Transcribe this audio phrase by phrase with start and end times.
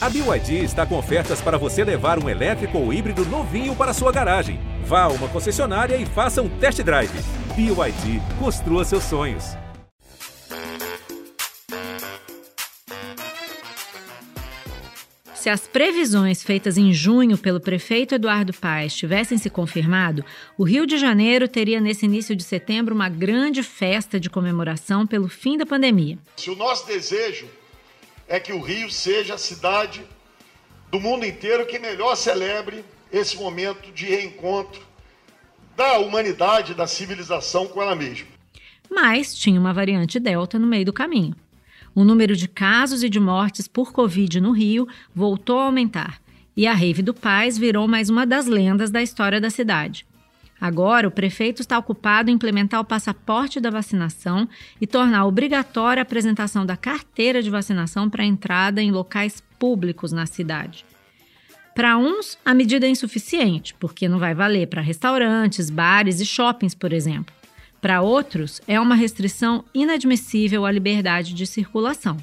[0.00, 4.12] A BYD está com ofertas para você levar um elétrico ou híbrido novinho para sua
[4.12, 4.60] garagem.
[4.84, 7.10] Vá a uma concessionária e faça um test drive.
[7.56, 9.56] BYD, construa seus sonhos.
[15.34, 20.24] Se as previsões feitas em junho pelo prefeito Eduardo Paes tivessem se confirmado,
[20.56, 25.28] o Rio de Janeiro teria nesse início de setembro uma grande festa de comemoração pelo
[25.28, 26.18] fim da pandemia.
[26.36, 27.46] Se o nosso desejo
[28.28, 30.04] é que o Rio seja a cidade
[30.90, 34.82] do mundo inteiro que melhor celebre esse momento de reencontro
[35.76, 38.26] da humanidade, da civilização com ela mesma.
[38.90, 41.34] Mas tinha uma variante Delta no meio do caminho.
[41.94, 46.20] O número de casos e de mortes por Covid no Rio voltou a aumentar
[46.58, 50.04] e a Rave do Paz virou mais uma das lendas da história da cidade.
[50.60, 54.48] Agora, o prefeito está ocupado em implementar o passaporte da vacinação
[54.80, 60.26] e tornar obrigatória a apresentação da carteira de vacinação para entrada em locais públicos na
[60.26, 60.84] cidade.
[61.74, 66.74] Para uns, a medida é insuficiente, porque não vai valer para restaurantes, bares e shoppings,
[66.74, 67.32] por exemplo.
[67.80, 72.16] Para outros, é uma restrição inadmissível à liberdade de circulação.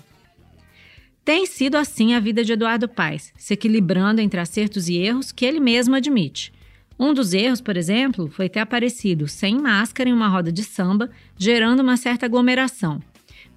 [1.23, 5.45] Tem sido assim a vida de Eduardo Paes, se equilibrando entre acertos e erros que
[5.45, 6.52] ele mesmo admite.
[6.98, 11.10] Um dos erros, por exemplo, foi ter aparecido sem máscara em uma roda de samba,
[11.38, 13.02] gerando uma certa aglomeração.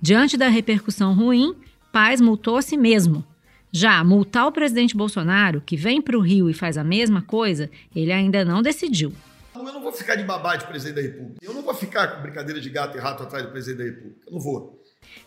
[0.02, 1.54] Diante da repercussão ruim,
[1.92, 3.24] Paz multou a si mesmo.
[3.70, 7.70] Já multar o presidente Bolsonaro, que vem para o Rio e faz a mesma coisa,
[7.94, 9.12] ele ainda não decidiu.
[9.54, 11.38] Eu não vou ficar de babá de presidente da República.
[11.42, 14.20] Eu não vou ficar com brincadeira de gato e rato atrás do presidente da República.
[14.26, 14.77] Eu não vou.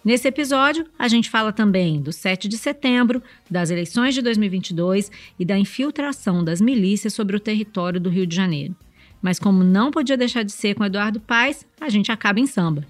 [0.03, 5.45] Nesse episódio, a gente fala também do 7 de setembro, das eleições de 2022 e
[5.45, 8.75] da infiltração das milícias sobre o território do Rio de Janeiro.
[9.21, 12.85] Mas como não podia deixar de ser com Eduardo Paes, a gente acaba em samba.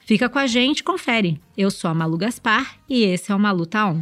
[0.00, 1.40] Fica com a gente, confere.
[1.56, 3.94] Eu sou a Malu Gaspar e esse é o Malu Tá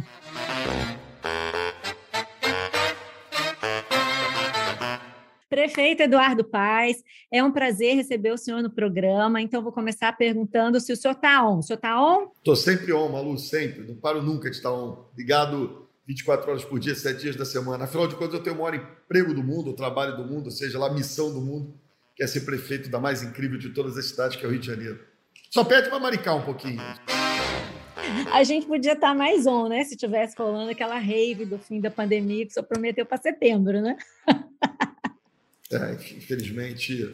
[5.55, 9.39] Prefeito Eduardo Paes, é um prazer receber o senhor no programa.
[9.39, 11.59] Então, vou começar perguntando se o senhor está on.
[11.59, 12.27] O senhor está on?
[12.35, 13.87] Estou sempre on, Malu, sempre.
[13.87, 15.05] Não paro nunca de estar on.
[15.17, 17.85] Ligado 24 horas por dia, 7 dias da semana.
[17.85, 20.51] Afinal de contas, eu tenho o maior emprego do mundo, o trabalho do mundo, ou
[20.51, 21.73] seja, lá a missão do mundo,
[22.17, 24.59] que é ser prefeito da mais incrível de todas as cidades, que é o Rio
[24.59, 24.99] de Janeiro.
[25.49, 26.81] Só pede para maricar um pouquinho.
[28.33, 29.85] A gente podia estar tá mais on, né?
[29.85, 33.79] Se tivesse rolando aquela rave do fim da pandemia que o senhor prometeu para setembro,
[33.79, 33.95] né?
[35.71, 37.11] É, infelizmente,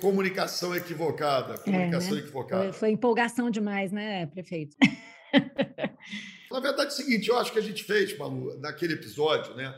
[0.00, 1.58] comunicação equivocada.
[1.58, 2.20] Comunicação é, né?
[2.20, 2.62] equivocada.
[2.64, 4.76] Foi, foi, empolgação demais, né, prefeito?
[6.50, 9.74] Na verdade, é o seguinte, eu acho que a gente fez, Malu, naquele episódio, né?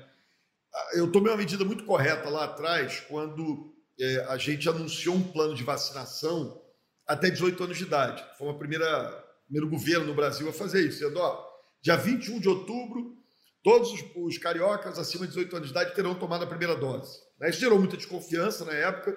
[0.94, 5.54] Eu tomei uma medida muito correta lá atrás, quando é, a gente anunciou um plano
[5.54, 6.62] de vacinação
[7.06, 8.24] até 18 anos de idade.
[8.38, 11.00] Foi uma primeira primeiro governo no Brasil a fazer isso.
[11.00, 11.44] Dizendo, ó,
[11.82, 13.16] dia 21 de outubro,
[13.64, 17.18] todos os, os cariocas acima de 18 anos de idade terão tomado a primeira dose.
[17.40, 17.50] Né?
[17.50, 19.16] Isso gerou muita desconfiança na época.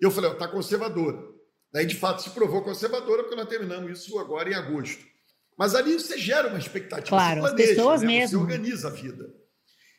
[0.00, 1.18] E eu falei, está conservadora.
[1.72, 5.04] Daí, de fato, se provou conservadora, porque nós terminamos isso agora em agosto.
[5.58, 8.06] Mas ali você gera uma expectativa, claro, você planeja, pessoas né?
[8.06, 8.38] mesmo.
[8.38, 9.34] você organiza a vida.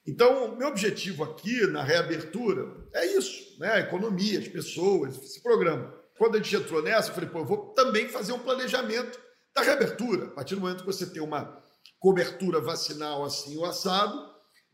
[0.07, 3.71] Então, meu objetivo aqui na reabertura é isso, né?
[3.71, 5.93] A economia, as pessoas, esse programa.
[6.17, 9.19] Quando a gente entrou nessa, eu falei, pô, eu vou também fazer um planejamento
[9.53, 10.27] da reabertura.
[10.27, 11.61] A partir do momento que você tem uma
[11.99, 14.15] cobertura vacinal assim, o assado,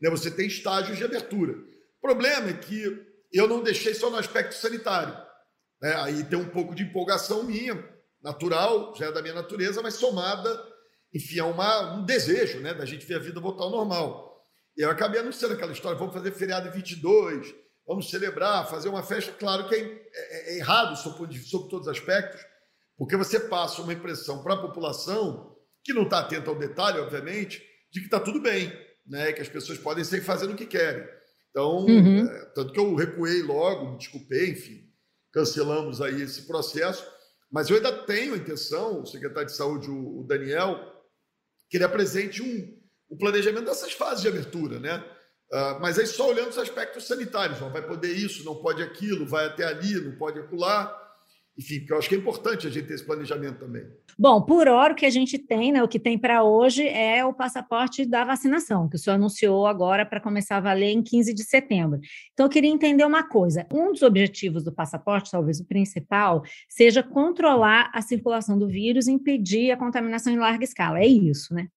[0.00, 1.54] né, você tem estágios de abertura.
[2.02, 2.84] Problema é que
[3.32, 5.16] eu não deixei só no aspecto sanitário.
[5.80, 5.94] Né?
[6.02, 7.82] Aí tem um pouco de empolgação minha,
[8.22, 10.62] natural, já é da minha natureza, mas somada,
[11.14, 14.44] enfim, a uma, um desejo né, da gente ver a vida voltar ao normal.
[14.76, 17.54] E eu acabei anunciando aquela história: vamos fazer feriado em 22,
[17.86, 19.32] vamos celebrar, fazer uma festa.
[19.32, 22.40] Claro que é, é, é errado sob, sob todos os aspectos,
[22.96, 27.62] porque você passa uma impressão para a população, que não está atenta ao detalhe, obviamente,
[27.90, 28.72] de que está tudo bem,
[29.06, 29.32] né?
[29.32, 31.06] que as pessoas podem sair fazendo o que querem.
[31.52, 32.26] Então, uhum.
[32.26, 34.90] é, tanto que eu recuei logo, me desculpei, enfim,
[35.30, 37.06] cancelamos aí esse processo.
[37.50, 40.80] Mas eu ainda tenho a intenção, o secretário de Saúde, o Daniel,
[41.68, 42.78] que ele apresente um,
[43.10, 45.04] um planejamento dessas fases de abertura, né?
[45.52, 49.26] Uh, mas aí só olhando os aspectos sanitários, ó, vai poder isso, não pode aquilo,
[49.26, 51.01] vai até ali, não pode acular
[51.56, 53.84] enfim, porque eu acho que é importante a gente ter esse planejamento também.
[54.18, 57.24] Bom, por hora o que a gente tem, né, o que tem para hoje é
[57.24, 61.34] o passaporte da vacinação, que o senhor anunciou agora para começar a valer em 15
[61.34, 62.00] de setembro.
[62.32, 67.02] Então, eu queria entender uma coisa: um dos objetivos do passaporte, talvez o principal, seja
[67.02, 71.00] controlar a circulação do vírus e impedir a contaminação em larga escala.
[71.00, 71.68] É isso, né?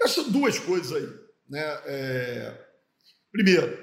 [0.00, 1.08] Essas duas coisas aí.
[1.48, 1.60] Né?
[1.86, 2.58] É...
[3.30, 3.78] Primeiro,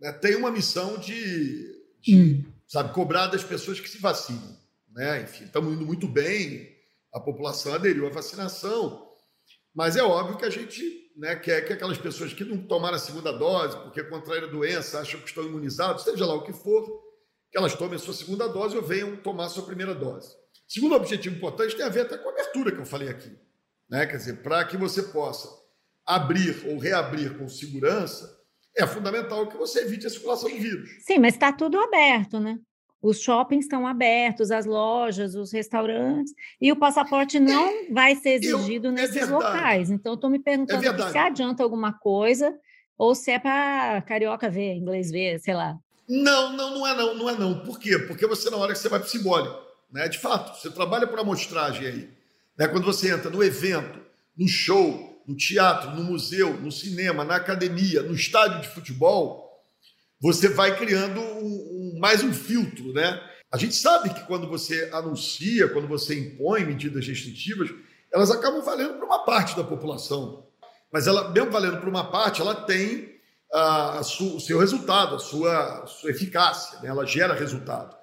[0.00, 2.44] né, tem uma missão de, de hum.
[2.66, 4.59] sabe, cobrar das pessoas que se vacinam.
[4.92, 5.22] Né?
[5.22, 6.68] Enfim, estamos indo muito bem,
[7.12, 9.08] a população aderiu à vacinação.
[9.74, 12.98] Mas é óbvio que a gente né, quer que aquelas pessoas que não tomaram a
[12.98, 16.84] segunda dose, porque contraíram a doença, acham que estão imunizados, seja lá o que for,
[17.50, 20.34] que elas tomem a sua segunda dose ou venham tomar a sua primeira dose.
[20.66, 23.36] Segundo objetivo importante tem a ver até com a abertura que eu falei aqui.
[23.88, 24.06] Né?
[24.06, 25.48] Quer dizer, para que você possa
[26.06, 28.38] abrir ou reabrir com segurança,
[28.76, 30.90] é fundamental que você evite a circulação do vírus.
[31.04, 32.58] Sim, mas está tudo aberto, né?
[33.02, 38.34] Os shoppings estão abertos, as lojas, os restaurantes, e o passaporte não é, vai ser
[38.34, 39.90] exigido eu, é nesses é locais.
[39.90, 42.54] Então, estou me perguntando é se adianta alguma coisa
[42.98, 45.78] ou se é para carioca ver, inglês ver, sei lá.
[46.06, 47.60] Não, não, não é não, não é não.
[47.60, 47.98] Por quê?
[47.98, 49.58] Porque você, na hora que você vai para o simbólico,
[49.90, 50.08] né?
[50.08, 52.10] De fato, você trabalha por amostragem aí.
[52.58, 52.68] Né?
[52.68, 53.98] Quando você entra no evento,
[54.36, 59.48] no show, no teatro, no museu, no cinema, na academia, no estádio de futebol,
[60.20, 63.22] você vai criando um, mais um filtro, né?
[63.52, 67.70] A gente sabe que quando você anuncia, quando você impõe medidas restritivas,
[68.10, 70.46] elas acabam valendo para uma parte da população.
[70.90, 73.14] Mas ela, mesmo valendo para uma parte, ela tem
[73.52, 76.88] a, a o seu resultado, a sua, a sua eficácia, né?
[76.88, 77.94] ela gera resultado.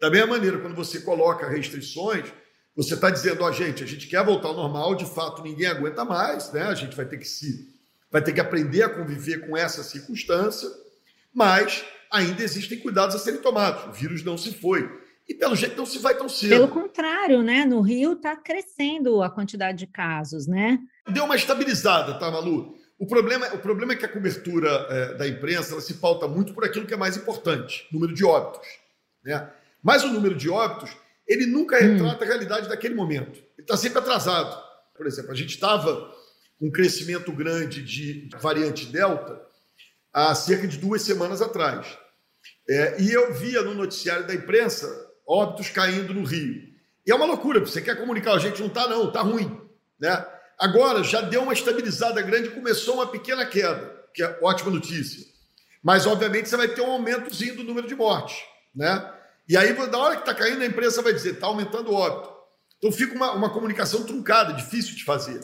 [0.00, 2.32] Da mesma maneira, quando você coloca restrições,
[2.76, 5.66] você está dizendo, ó, oh, gente, a gente quer voltar ao normal, de fato ninguém
[5.66, 6.62] aguenta mais, né?
[6.62, 7.72] A gente vai ter que se
[8.10, 10.68] vai ter que aprender a conviver com essa circunstância
[11.32, 13.84] mas ainda existem cuidados a serem tomados.
[13.86, 15.00] O vírus não se foi.
[15.28, 16.50] E pelo jeito não se vai tão cedo.
[16.50, 17.64] Pelo contrário, né?
[17.64, 20.78] No Rio está crescendo a quantidade de casos, né?
[21.08, 22.76] Deu uma estabilizada, tá, Malu?
[22.98, 26.52] O problema, o problema é que a cobertura é, da imprensa ela se pauta muito
[26.52, 28.68] por aquilo que é mais importante, número de óbitos.
[29.24, 29.50] Né?
[29.82, 31.80] Mas o número de óbitos, ele nunca hum.
[31.80, 32.22] retrata hum.
[32.22, 33.38] a realidade daquele momento.
[33.38, 34.56] Ele está sempre atrasado.
[34.96, 36.14] Por exemplo, a gente estava
[36.58, 39.40] com um crescimento grande de variante Delta,
[40.12, 41.98] há cerca de duas semanas atrás.
[42.68, 44.88] É, e eu via no noticiário da imprensa
[45.26, 46.62] óbitos caindo no Rio.
[47.06, 49.60] E é uma loucura, você quer comunicar, a gente não está não, está ruim.
[49.98, 50.24] Né?
[50.58, 55.24] Agora já deu uma estabilizada grande, começou uma pequena queda, que é ótima notícia.
[55.82, 58.36] Mas, obviamente, você vai ter um aumentozinho do número de mortes.
[58.74, 59.12] Né?
[59.48, 62.32] E aí, na hora que está caindo, a imprensa vai dizer, está aumentando o óbito.
[62.78, 65.40] Então fica uma, uma comunicação truncada, difícil de fazer.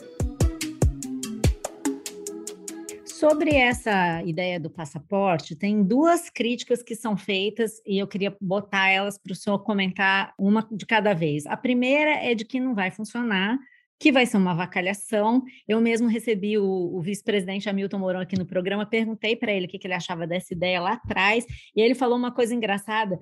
[3.19, 8.87] Sobre essa ideia do passaporte, tem duas críticas que são feitas e eu queria botar
[8.87, 11.45] elas para o senhor comentar uma de cada vez.
[11.45, 13.59] A primeira é de que não vai funcionar,
[13.99, 15.43] que vai ser uma vacalhação.
[15.67, 19.69] Eu mesmo recebi o, o vice-presidente Hamilton Mourão aqui no programa, perguntei para ele o
[19.69, 21.45] que, que ele achava dessa ideia lá atrás,
[21.75, 23.19] e ele falou uma coisa engraçada.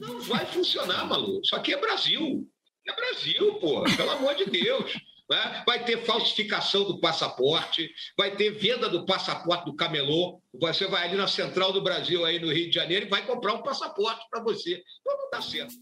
[0.00, 1.40] Não vai funcionar, Malu.
[1.44, 2.44] Isso aqui é Brasil.
[2.84, 4.92] É Brasil, pô, pelo amor de Deus.
[5.28, 5.64] Né?
[5.66, 10.40] Vai ter falsificação do passaporte, vai ter venda do passaporte do camelô.
[10.60, 13.54] Você vai ali na Central do Brasil, aí no Rio de Janeiro, e vai comprar
[13.54, 14.82] um passaporte para você.
[15.00, 15.74] Então não dá certo.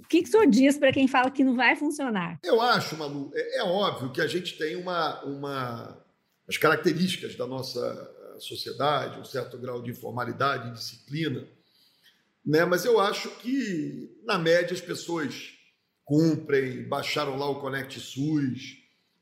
[0.00, 2.38] O que, que o senhor diz para quem fala que não vai funcionar?
[2.44, 6.04] Eu acho, Malu, é, é óbvio que a gente tem uma, uma.
[6.48, 7.80] as características da nossa
[8.36, 11.44] eh, sociedade, um certo grau de informalidade e disciplina,
[12.44, 12.64] né?
[12.64, 15.55] mas eu acho que, na média, as pessoas
[16.06, 18.78] cumprem, baixaram lá o Connect SUS,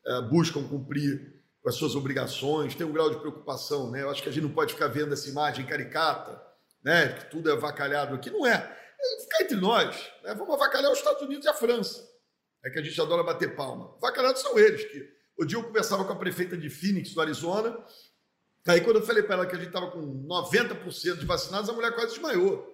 [0.06, 4.02] é, buscam cumprir com as suas obrigações, tem um grau de preocupação, né?
[4.02, 6.40] Eu acho que a gente não pode ficar vendo essa imagem caricata,
[6.84, 7.08] né?
[7.08, 8.30] Que tudo é avacalhado aqui.
[8.30, 8.52] Não é.
[8.52, 10.34] é ficar entre nós, né?
[10.34, 12.06] Vamos avacalhar os Estados Unidos e a França.
[12.62, 13.96] É que a gente adora bater palma.
[13.96, 14.84] Avacalhados são eles.
[14.84, 15.08] Que...
[15.38, 17.76] O dia eu conversava com a prefeita de Phoenix, do Arizona,
[18.66, 21.72] Aí, quando eu falei para ela que a gente estava com 90% de vacinados, a
[21.74, 22.72] mulher quase desmaiou.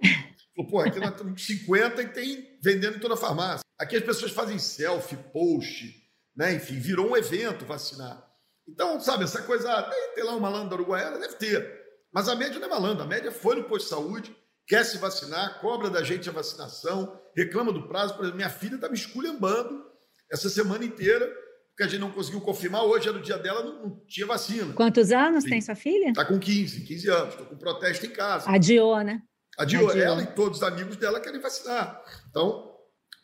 [0.54, 3.64] Falou, pô, aqui nós estamos 50% e tem vendendo em toda a farmácia.
[3.80, 5.94] Aqui as pessoas fazem selfie, post,
[6.36, 6.52] né?
[6.52, 8.22] Enfim, virou um evento vacinar.
[8.68, 11.80] Então, sabe, essa coisa, tem, tem lá um malandro da Uruguaiana, deve ter.
[12.12, 14.98] Mas a média não é malandro, a média foi no posto de saúde, quer se
[14.98, 18.14] vacinar, cobra da gente a vacinação, reclama do prazo.
[18.14, 19.82] Por exemplo, minha filha está me esculhambando
[20.30, 21.26] essa semana inteira,
[21.68, 22.84] porque a gente não conseguiu confirmar.
[22.84, 24.74] Hoje era o dia dela, não, não tinha vacina.
[24.74, 25.50] Quantos anos Sim.
[25.50, 26.10] tem sua filha?
[26.10, 28.50] Está com 15, 15 anos, estou com protesto em casa.
[28.50, 29.22] Adiou, né?
[29.56, 29.88] Adiou.
[29.88, 30.04] Adiou.
[30.04, 32.02] Ela e todos os amigos dela querem vacinar.
[32.28, 32.69] Então,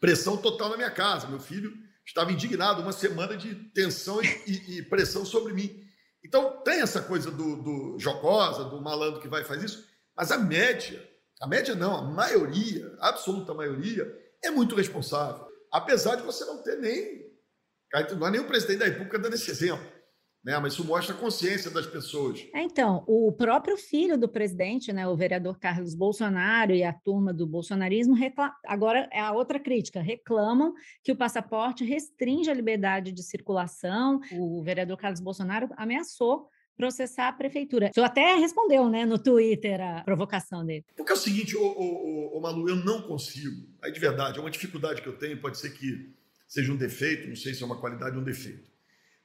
[0.00, 1.26] pressão total na minha casa.
[1.26, 1.72] Meu filho
[2.04, 5.84] estava indignado, uma semana de tensão e, e, e pressão sobre mim.
[6.24, 9.86] Então, tem essa coisa do, do jocosa, do malandro que vai e faz isso,
[10.16, 11.08] mas a média,
[11.40, 14.12] a média não, a maioria, a absoluta maioria,
[14.42, 15.46] é muito responsável.
[15.72, 17.26] Apesar de você não ter nem.
[18.18, 19.95] Não é nem o presidente da República dando esse exemplo
[20.46, 20.56] né?
[20.60, 22.46] Mas isso mostra a consciência das pessoas.
[22.54, 27.34] É, então, o próprio filho do presidente, né, o vereador Carlos Bolsonaro e a turma
[27.34, 28.52] do bolsonarismo, reclam...
[28.64, 30.72] agora é a outra crítica, reclamam
[31.02, 34.20] que o passaporte restringe a liberdade de circulação.
[34.30, 37.90] O vereador Carlos Bolsonaro ameaçou processar a prefeitura.
[37.96, 40.84] O até respondeu, né, no Twitter a provocação dele.
[40.94, 43.66] Porque é o seguinte, ô, ô, ô, Malu, eu não consigo.
[43.82, 46.14] Aí de verdade, é uma dificuldade que eu tenho, pode ser que
[46.46, 48.75] seja um defeito, não sei se é uma qualidade ou um defeito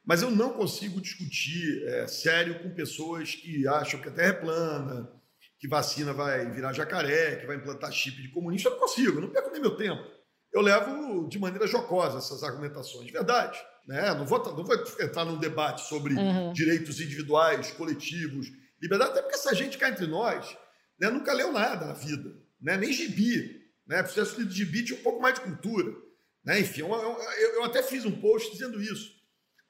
[0.05, 4.33] Mas eu não consigo discutir é, sério com pessoas que acham que a Terra é
[4.33, 5.21] plana,
[5.59, 8.67] que vacina vai virar jacaré, que vai implantar chip de comunista.
[8.67, 10.01] Eu não consigo, eu não perco nem meu tempo.
[10.51, 13.11] Eu levo de maneira jocosa essas argumentações.
[13.11, 13.59] Verdade.
[13.87, 14.13] Né?
[14.15, 16.51] Não, vou, não vou entrar num debate sobre uhum.
[16.51, 18.47] direitos individuais, coletivos,
[18.81, 20.57] liberdade, até porque essa gente cá entre nós
[20.99, 22.75] né, nunca leu nada na vida, né?
[22.75, 23.61] nem gibi.
[23.87, 24.01] Né?
[24.01, 25.91] Processo de gibi tinha um pouco mais de cultura.
[26.43, 26.59] Né?
[26.59, 29.20] Enfim, eu, eu, eu até fiz um post dizendo isso.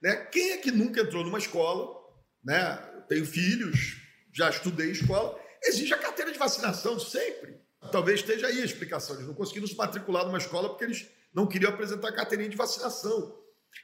[0.01, 0.15] Né?
[0.31, 1.99] Quem é que nunca entrou numa escola?
[2.43, 2.75] Né?
[3.07, 3.97] Tenho filhos,
[4.33, 7.59] já estudei escola, exige a carteira de vacinação sempre.
[7.91, 9.15] Talvez esteja aí a explicação.
[9.15, 12.57] Eles não conseguiram se matricular numa escola porque eles não queriam apresentar a carteirinha de
[12.57, 13.37] vacinação.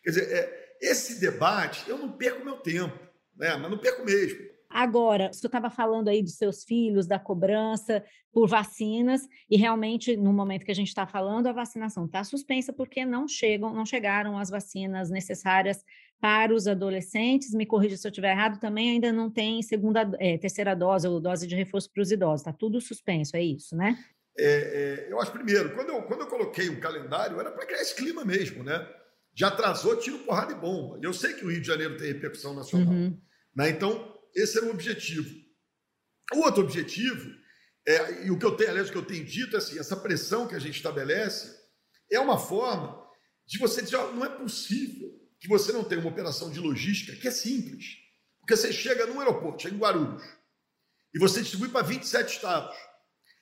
[0.04, 2.98] Quer dizer, é, esse debate, eu não perco meu tempo,
[3.36, 3.56] né?
[3.56, 4.58] mas não perco mesmo.
[4.70, 10.34] Agora, você estava falando aí dos seus filhos, da cobrança por vacinas, e realmente, no
[10.34, 14.38] momento que a gente está falando, a vacinação está suspensa porque não chegam, não chegaram
[14.38, 15.84] as vacinas necessárias
[16.20, 17.54] para os adolescentes.
[17.54, 21.20] Me corrija se eu estiver errado, também ainda não tem segunda, é, terceira dose ou
[21.20, 22.42] dose de reforço para os idosos.
[22.42, 23.98] Está tudo suspenso, é isso, né?
[24.38, 27.82] É, é, eu acho primeiro, quando eu, quando eu coloquei um calendário, era para criar
[27.82, 28.88] esse clima mesmo, né?
[29.34, 31.00] Já atrasou, tiro, porrada e bomba.
[31.02, 32.94] Eu sei que o Rio de Janeiro tem repercussão nacional.
[32.94, 33.20] Uhum.
[33.56, 33.70] Né?
[33.70, 35.30] Então, esse era o objetivo.
[36.34, 37.30] O outro objetivo,
[37.88, 39.96] é, e o que eu tenho, aliás, o que eu tenho dito é assim: essa
[39.96, 41.56] pressão que a gente estabelece
[42.12, 43.06] é uma forma
[43.46, 47.17] de você dizer, ó, não é possível que você não tenha uma operação de logística
[47.17, 47.98] que é simples.
[48.39, 50.24] Porque você chega num aeroporto, chega em Guarulhos,
[51.13, 52.75] e você distribui para 27 estados.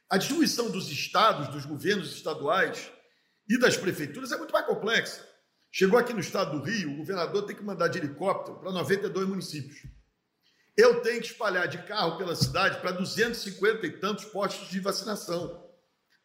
[0.10, 2.92] A distribuição dos estados, dos governos estaduais
[3.48, 5.28] e das prefeituras é muito mais complexa.
[5.72, 9.28] Chegou aqui no estado do Rio, o governador tem que mandar de helicóptero para 92
[9.28, 9.78] municípios.
[10.78, 15.70] Eu tenho que espalhar de carro pela cidade para 250 e tantos postos de vacinação.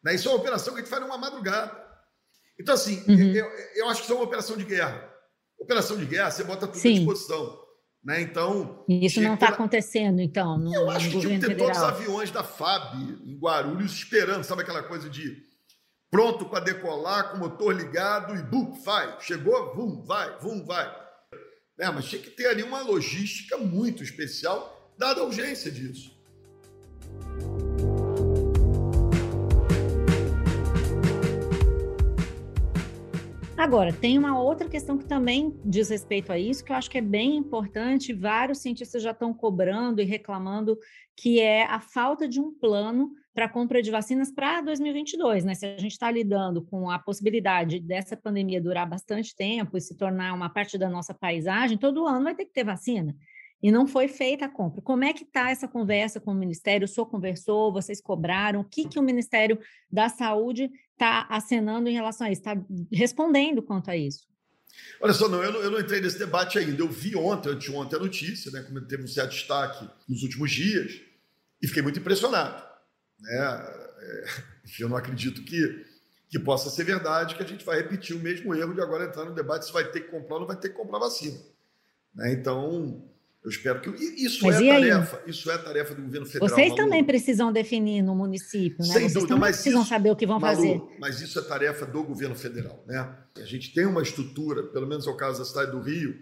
[0.03, 0.15] Né?
[0.15, 1.79] Isso é uma operação que a gente faz numa madrugada.
[2.59, 3.33] Então, assim, uhum.
[3.33, 5.10] eu, eu, acho que isso é uma operação de guerra.
[5.61, 6.89] Operação de guerra, você bota tudo Sim.
[6.89, 7.61] à disposição.
[8.03, 8.21] Né?
[8.21, 9.57] Então, isso não está pela...
[9.57, 13.37] acontecendo, então, no, Eu acho que tinha que ter todos os aviões da FAB em
[13.37, 15.37] Guarulhos esperando, sabe aquela coisa de
[16.09, 19.21] pronto para decolar, com o motor ligado e bum, vai.
[19.21, 20.93] Chegou, vum, vai, vum, vai.
[21.79, 26.19] É, mas tinha que ter ali uma logística muito especial, dada a urgência disso.
[33.61, 36.97] Agora, tem uma outra questão que também diz respeito a isso, que eu acho que
[36.97, 40.75] é bem importante, vários cientistas já estão cobrando e reclamando,
[41.15, 45.53] que é a falta de um plano para compra de vacinas para 2022, né?
[45.53, 49.95] Se a gente está lidando com a possibilidade dessa pandemia durar bastante tempo e se
[49.95, 53.15] tornar uma parte da nossa paisagem, todo ano vai ter que ter vacina.
[53.61, 54.81] E não foi feita a compra.
[54.81, 56.85] Como é que está essa conversa com o Ministério?
[56.85, 58.61] O senhor conversou, vocês cobraram?
[58.61, 59.59] O que, que o Ministério
[59.91, 62.41] da Saúde está acenando em relação a isso?
[62.41, 62.57] Está
[62.91, 64.27] respondendo quanto a isso?
[64.99, 66.81] Olha só, não eu, não, eu não entrei nesse debate ainda.
[66.81, 70.99] Eu vi ontem, anteontem, a notícia, né, como teve um certo destaque nos últimos dias,
[71.61, 72.63] e fiquei muito impressionado.
[73.19, 73.37] Né?
[73.37, 74.25] É,
[74.79, 75.85] eu não acredito que,
[76.29, 79.25] que possa ser verdade que a gente vai repetir o mesmo erro de agora entrar
[79.25, 81.37] no debate se vai ter que comprar ou não vai ter que comprar vacina.
[82.15, 82.33] Né?
[82.33, 83.10] Então,
[83.43, 83.89] eu espero que.
[84.23, 86.49] Isso mas é tarefa, isso é tarefa do governo federal.
[86.49, 86.83] Vocês Malu.
[86.83, 88.85] também precisam definir no município, né?
[88.85, 90.81] Sem Vocês dúvida, mas precisam isso, saber o que vão Malu, fazer.
[90.99, 93.17] Mas isso é tarefa do governo federal, né?
[93.37, 96.15] A gente tem uma estrutura, pelo menos é o caso da cidade do Rio,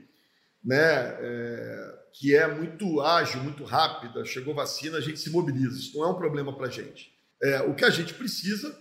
[0.63, 0.77] né?
[0.79, 5.77] É, que é muito ágil, muito rápida, chegou vacina, a gente se mobiliza.
[5.77, 7.11] Isso não é um problema para a gente.
[7.43, 8.73] É, o que a gente precisa,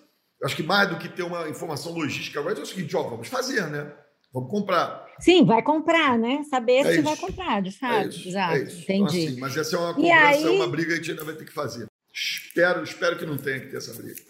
[0.45, 3.26] acho que mais do que ter uma informação logística agora, é o seguinte: ó, vamos
[3.26, 3.92] fazer, né?
[4.32, 5.06] Vamos comprar.
[5.18, 6.42] Sim, vai comprar, né?
[6.49, 7.02] Saber é se isso.
[7.02, 8.06] vai comprar, de fato.
[8.06, 8.82] É isso, Exato, é isso.
[8.82, 9.20] Entendi.
[9.20, 9.97] Então, assim, mas essa é uma
[10.28, 10.44] aí...
[10.44, 11.87] é uma briga que a gente ainda vai ter que fazer.
[12.12, 14.20] Espero, espero que não tenha que ter essa briga.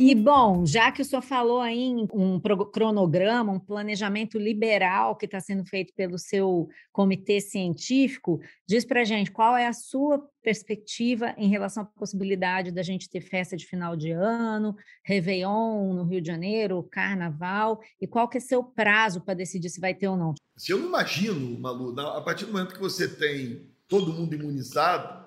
[0.00, 2.40] E, bom, já que o senhor falou aí em um
[2.72, 9.32] cronograma, um planejamento liberal que está sendo feito pelo seu comitê científico, diz para gente
[9.32, 13.96] qual é a sua perspectiva em relação à possibilidade da gente ter festa de final
[13.96, 19.34] de ano, Réveillon no Rio de Janeiro, Carnaval, e qual que é seu prazo para
[19.34, 20.32] decidir se vai ter ou não?
[20.56, 25.26] Se eu imagino, Malu, a partir do momento que você tem todo mundo imunizado,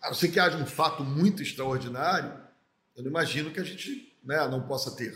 [0.00, 2.45] a não ser que haja um fato muito extraordinário,
[2.96, 5.14] eu não imagino que a gente né, não possa ter.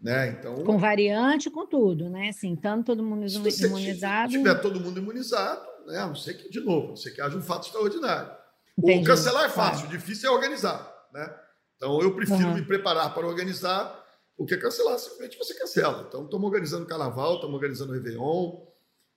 [0.00, 0.28] Né?
[0.30, 2.28] Então, com variante, com tudo, né?
[2.28, 4.30] Assim, tanto todo mundo se imunizado.
[4.30, 5.98] Se tiver todo mundo imunizado, né?
[5.98, 8.30] a não ser que, de novo, não sei que haja um fato extraordinário.
[8.76, 9.02] Entendi.
[9.02, 9.98] O cancelar é fácil, claro.
[9.98, 11.08] difícil é organizar.
[11.12, 11.34] Né?
[11.76, 12.54] Então, eu prefiro uhum.
[12.54, 14.04] me preparar para organizar
[14.36, 16.04] o que cancelar, simplesmente você cancela.
[16.08, 18.66] Então, estamos organizando carnaval, estamos organizando Réveillon,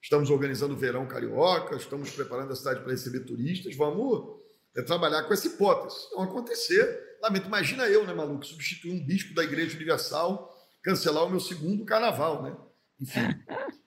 [0.01, 3.75] estamos organizando o verão carioca, estamos preparando a cidade para receber turistas.
[3.75, 4.41] Vamos
[4.75, 5.97] é, trabalhar com essa hipótese.
[6.11, 10.49] Não acontecer, lamento, imagina eu, né, maluco, substituir um bispo da Igreja Universal
[10.83, 12.55] cancelar o meu segundo carnaval, né?
[12.99, 13.19] Enfim,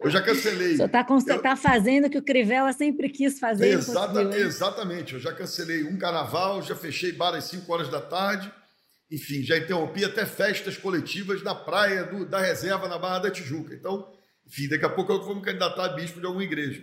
[0.00, 0.76] eu já cancelei.
[0.76, 1.42] Você está eu...
[1.42, 3.68] tá fazendo o que o Crivella sempre quis fazer.
[3.68, 5.14] Exatamente, exatamente.
[5.14, 8.52] Eu já cancelei um carnaval, já fechei bar às 5 horas da tarde.
[9.10, 13.72] Enfim, já interrompi até festas coletivas na praia do, da reserva na Barra da Tijuca.
[13.74, 14.12] Então,
[14.44, 16.82] enfim, daqui a pouco eu vou me candidatar a bispo de alguma igreja.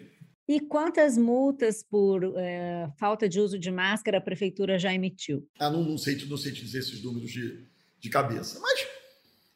[0.52, 5.48] E quantas multas por é, falta de uso de máscara a prefeitura já emitiu?
[5.58, 7.66] Ah, não, não, sei, não sei te dizer esses números de,
[7.98, 8.60] de cabeça.
[8.60, 8.86] Mas,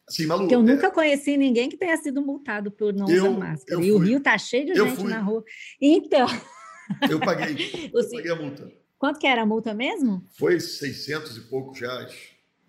[0.07, 0.43] assim, Malu...
[0.43, 0.89] Porque eu nunca é...
[0.89, 3.83] conheci ninguém que tenha sido multado por não eu, usar máscara.
[3.83, 5.09] E o Rio está cheio de eu gente fui.
[5.09, 5.43] na rua.
[5.81, 6.27] Então...
[7.09, 7.55] Eu paguei,
[7.91, 8.71] eu paguei a multa.
[8.99, 10.23] Quanto que era a multa mesmo?
[10.37, 12.15] Foi 600 e poucos reais.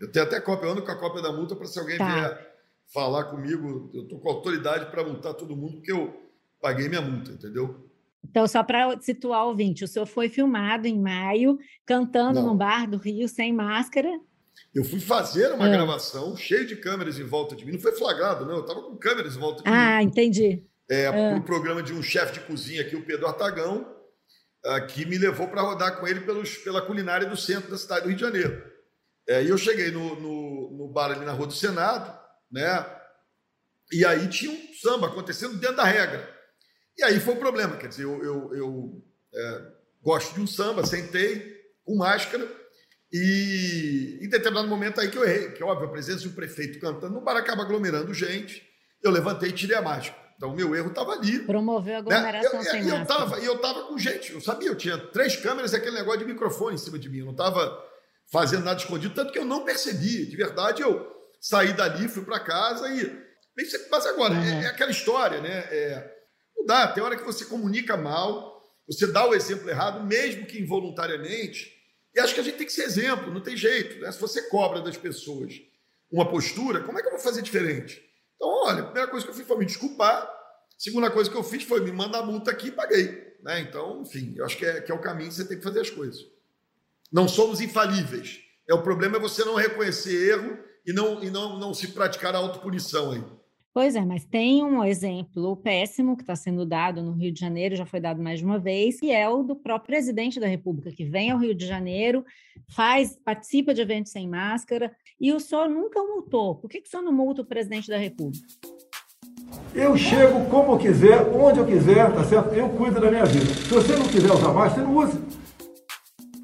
[0.01, 2.15] Eu tenho até cópia, eu ando com a cópia da multa para se alguém tá.
[2.15, 2.57] vier
[2.87, 6.19] falar comigo, eu estou com autoridade para multar todo mundo, porque eu
[6.63, 7.86] paguei minha multa, entendeu?
[8.31, 12.49] Então, só para situar o ouvinte, o senhor foi filmado em maio, cantando Não.
[12.49, 14.09] no bar do Rio sem máscara.
[14.75, 15.71] Eu fui fazer uma ah.
[15.71, 17.73] gravação cheio de câmeras em volta de mim.
[17.73, 18.57] Não foi flagrado, não.
[18.57, 19.79] Eu estava com câmeras em volta de ah, mim.
[19.79, 20.63] Ah, entendi.
[20.89, 21.13] É, ah.
[21.13, 23.87] Para o programa de um chefe de cozinha aqui, o Pedro Artagão,
[24.67, 28.03] uh, que me levou para rodar com ele pelos, pela culinária do centro da cidade
[28.03, 28.63] do Rio de Janeiro.
[29.29, 32.17] É, e eu cheguei no, no, no bar ali na Rua do Senado,
[32.51, 32.87] né?
[33.93, 36.36] E aí tinha um samba acontecendo dentro da regra.
[36.99, 39.03] E aí foi o problema, quer dizer, eu, eu, eu
[39.35, 39.63] é,
[40.03, 42.47] gosto de um samba, sentei com máscara
[43.13, 46.81] e em determinado momento aí que eu errei, que óbvio, a presença de um prefeito
[46.81, 48.63] cantando no bar acaba aglomerando gente,
[49.03, 50.27] eu levantei e tirei a máscara.
[50.37, 51.39] Então, o meu erro estava ali.
[51.41, 52.17] Promoveu a né?
[52.17, 52.59] aglomeração né?
[52.59, 55.37] eu, sem e eu tava, E eu estava com gente, eu sabia, eu tinha três
[55.37, 57.83] câmeras e aquele negócio de microfone em cima de mim, eu não estava
[58.31, 60.27] fazendo nada escondido, tanto que eu não percebi.
[60.27, 61.07] De verdade, eu
[61.41, 63.27] saí dali, fui para casa e...
[63.91, 64.43] Mas agora, uhum.
[64.43, 65.67] é, é, aquela história, né?
[65.71, 66.16] É,
[66.67, 66.89] dá.
[66.89, 71.73] Tem hora que você comunica mal, você dá o exemplo errado, mesmo que involuntariamente.
[72.15, 74.01] E acho que a gente tem que ser exemplo, não tem jeito.
[74.01, 74.11] Né?
[74.11, 75.55] Se você cobra das pessoas
[76.11, 78.03] uma postura, como é que eu vou fazer diferente?
[78.37, 80.23] Então, olha, a primeira coisa que eu fiz foi me desculpar.
[80.23, 80.31] A
[80.79, 83.37] segunda coisa que eu fiz foi me mandar multa aqui e paguei.
[83.43, 83.61] Né?
[83.61, 85.81] Então, enfim, eu acho que é, que é o caminho que você tem que fazer
[85.81, 86.21] as coisas.
[87.13, 88.41] Não somos infalíveis.
[88.69, 92.35] É o problema é você não reconhecer erro e não, e não, não se praticar
[92.35, 93.25] a autopunição aí.
[93.77, 97.77] Pois é, mas tem um exemplo péssimo que está sendo dado no Rio de Janeiro,
[97.77, 100.91] já foi dado mais de uma vez, que é o do próprio presidente da República,
[100.91, 102.25] que vem ao Rio de Janeiro,
[102.71, 106.55] faz, participa de eventos sem máscara, e o senhor nunca multou.
[106.55, 108.47] Por que, que o senhor não multa o presidente da República?
[109.75, 112.55] Eu chego como eu quiser, onde eu quiser, tá certo?
[112.55, 113.45] Eu cuido da minha vida.
[113.45, 115.19] Se você não quiser usar máscara, você não use.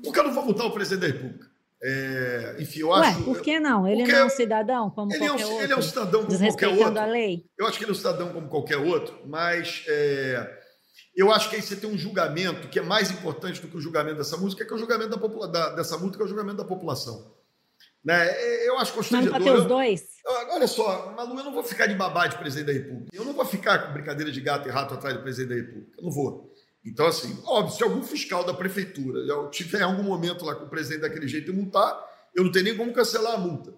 [0.04, 1.51] Por que eu não vou multar o presidente da República?
[1.84, 3.24] É, enfim, eu Ué, acho.
[3.24, 3.88] por que não?
[3.88, 5.64] Ele não é um cidadão como ele qualquer é um, outro.
[5.64, 6.98] Ele é um cidadão como qualquer outro.
[7.00, 7.44] a lei.
[7.58, 10.62] Eu acho que ele é um cidadão como qualquer outro, mas é,
[11.14, 13.80] eu acho que aí você tem um julgamento que é mais importante do que o
[13.80, 16.58] julgamento dessa música, que é o julgamento da, da, dessa multa, que é o julgamento
[16.58, 17.34] da população.
[18.04, 18.28] Né?
[18.28, 19.34] É, eu acho constrangedor.
[19.34, 20.02] Mas ter os dois?
[20.24, 23.10] Eu, olha só, Malu, eu não vou ficar de babá de presidente da República.
[23.12, 25.96] Eu não vou ficar com brincadeira de gato e rato atrás do presidente da República.
[25.98, 26.51] Eu não vou.
[26.84, 30.68] Então, assim, óbvio, se algum fiscal da prefeitura tiver em algum momento lá com o
[30.68, 31.96] presidente daquele jeito e multar,
[32.34, 33.72] eu não tenho nem como cancelar a multa.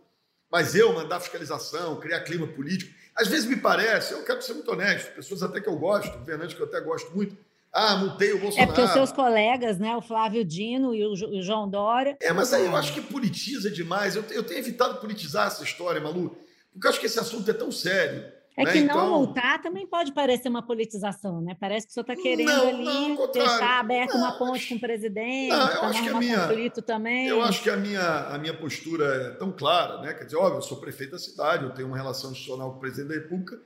[0.50, 4.70] Mas eu mandar fiscalização, criar clima político, às vezes me parece, eu quero ser muito
[4.70, 7.36] honesto, pessoas até que eu gosto, governantes que eu até gosto muito,
[7.72, 8.62] ah, multei o Bolsonaro.
[8.62, 12.16] É porque os seus colegas, né, o Flávio Dino e o João Dória.
[12.20, 14.14] É, mas aí eu acho que politiza demais.
[14.14, 16.36] Eu, eu tenho evitado politizar essa história, Malu,
[16.72, 18.32] porque eu acho que esse assunto é tão sério.
[18.56, 18.72] É né?
[18.72, 19.10] que não então...
[19.10, 21.56] multar também pode parecer uma politização, né?
[21.58, 24.80] Parece que o senhor está querendo não, ali não, deixar aberta uma ponte com o
[24.80, 27.26] presidente, não, eu acho que a minha, conflito também.
[27.26, 30.14] Eu acho que a minha, a minha postura é tão clara, né?
[30.14, 32.80] Quer dizer, óbvio, eu sou prefeito da cidade, eu tenho uma relação institucional com o
[32.80, 33.60] presidente da República,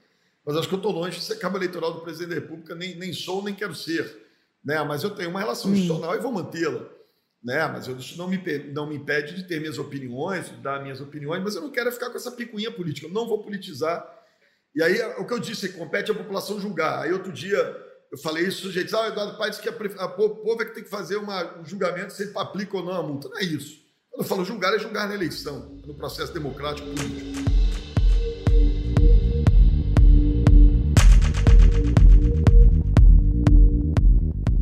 [0.45, 2.97] mas acho que eu estou longe de ser cabo eleitoral do presidente da República, nem,
[2.97, 4.27] nem sou, nem quero ser.
[4.65, 4.83] Né?
[4.85, 5.75] Mas eu tenho uma relação hum.
[5.75, 6.87] institucional e vou mantê-la.
[7.45, 7.69] Né?
[7.69, 8.39] Mas eu, isso não me,
[8.73, 11.93] não me impede de ter minhas opiniões, de dar minhas opiniões, mas eu não quero
[11.93, 13.07] ficar com essa picuinha política.
[13.07, 14.18] Eu não vou politizar
[14.79, 17.03] e aí, o que eu disse, compete à população julgar.
[17.03, 17.59] Aí, outro dia,
[18.13, 20.85] eu falei isso, sujeito, ah, o Eduardo Paes que a, a povo é que tem
[20.85, 23.29] que fazer uma, um julgamento se ele aplica ou não a multa.
[23.29, 23.77] Não é isso.
[24.09, 27.58] Quando eu falo julgar, é julgar na eleição, no processo democrático político.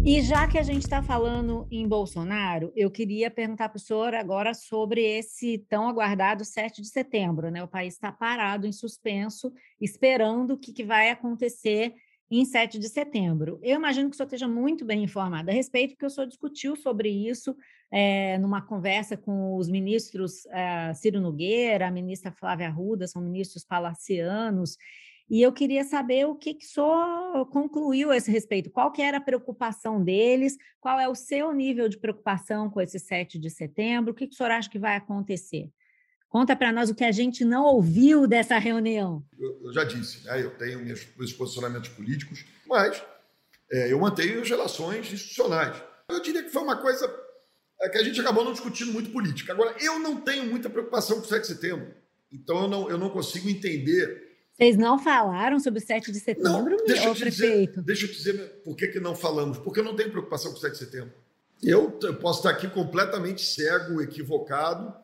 [0.06, 4.14] E já que a gente está falando em Bolsonaro, eu queria perguntar para o senhor
[4.14, 7.50] agora sobre esse tão aguardado 7 de setembro.
[7.50, 7.60] Né?
[7.60, 11.92] O país está parado, em suspenso, esperando o que, que vai acontecer
[12.30, 13.58] em 7 de setembro.
[13.60, 16.76] Eu imagino que o senhor esteja muito bem informado a respeito, porque o senhor discutiu
[16.76, 17.56] sobre isso
[17.90, 23.64] é, numa conversa com os ministros é, Ciro Nogueira, a ministra Flávia Arruda, são ministros
[23.64, 24.76] palacianos,
[25.28, 28.70] e eu queria saber o que, que senhor concluiu a esse respeito.
[28.70, 30.56] Qual que era a preocupação deles?
[30.80, 34.12] Qual é o seu nível de preocupação com esse 7 de setembro?
[34.12, 35.68] O que, que o senhor acha que vai acontecer?
[36.28, 39.24] Conta para nós o que a gente não ouviu dessa reunião.
[39.38, 40.42] Eu, eu já disse, né?
[40.42, 43.02] eu tenho meus, meus posicionamentos políticos, mas
[43.72, 45.82] é, eu mantenho as relações institucionais.
[46.08, 47.12] Eu diria que foi uma coisa
[47.80, 49.52] é, que a gente acabou não discutindo muito política.
[49.52, 51.94] Agora, eu não tenho muita preocupação com o 7 de setembro,
[52.30, 54.24] então eu não, eu não consigo entender.
[54.56, 57.72] Vocês não falaram sobre o 7 de setembro, não, deixa eu prefeito?
[57.72, 59.58] Dizer, deixa eu te dizer por que, que não falamos.
[59.58, 61.12] Porque eu não tenho preocupação com o 7 de setembro.
[61.62, 64.94] Eu, eu posso estar aqui completamente cego, equivocado,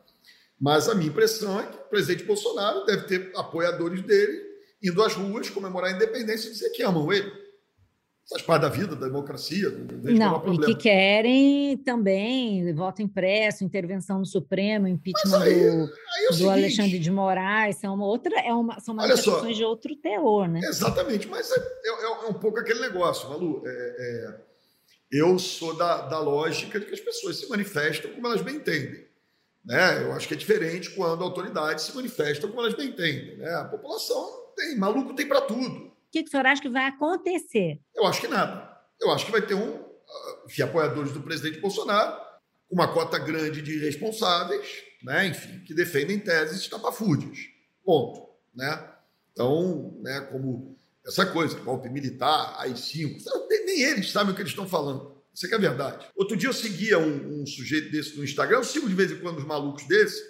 [0.59, 5.13] mas a minha impressão é que o presidente Bolsonaro deve ter apoiadores dele indo às
[5.13, 7.42] ruas comemorar a independência e dizer que amam ele
[8.29, 9.69] faz parte da vida, da democracia.
[9.69, 16.25] Não, não e que querem também voto impresso, intervenção no Supremo, impeachment aí, do, aí
[16.25, 19.95] é do seguinte, Alexandre de Moraes, são uma outra, é uma, são manifestações de outro
[19.95, 20.61] teor, né?
[20.63, 23.61] Exatamente, mas é, é, é, um pouco aquele negócio, Malu.
[23.65, 24.53] É, é,
[25.11, 29.05] eu sou da, da lógica de que as pessoas se manifestam como elas bem entendem.
[29.63, 30.03] Né?
[30.03, 33.37] Eu acho que é diferente quando autoridades se manifestam como elas bem entendem.
[33.37, 33.53] Né?
[33.53, 37.79] A população tem, maluco tem para tudo que, que o senhor acha que vai acontecer?
[37.95, 38.71] Eu acho que nada.
[39.01, 42.21] Eu acho que vai ter um, ah, enfim, apoiadores do presidente Bolsonaro,
[42.69, 47.39] uma cota grande de responsáveis, né, enfim, que defendem teses estapafúrdias.
[47.83, 48.29] Ponto.
[48.53, 48.91] Né?
[49.31, 53.17] Então, né, como essa coisa, golpe militar, AI-5,
[53.65, 55.17] nem eles sabem o que eles estão falando.
[55.33, 56.07] Isso é que é verdade.
[56.15, 59.19] Outro dia eu seguia um, um sujeito desse no Instagram, eu sigo de vez em
[59.19, 60.21] quando os malucos desse,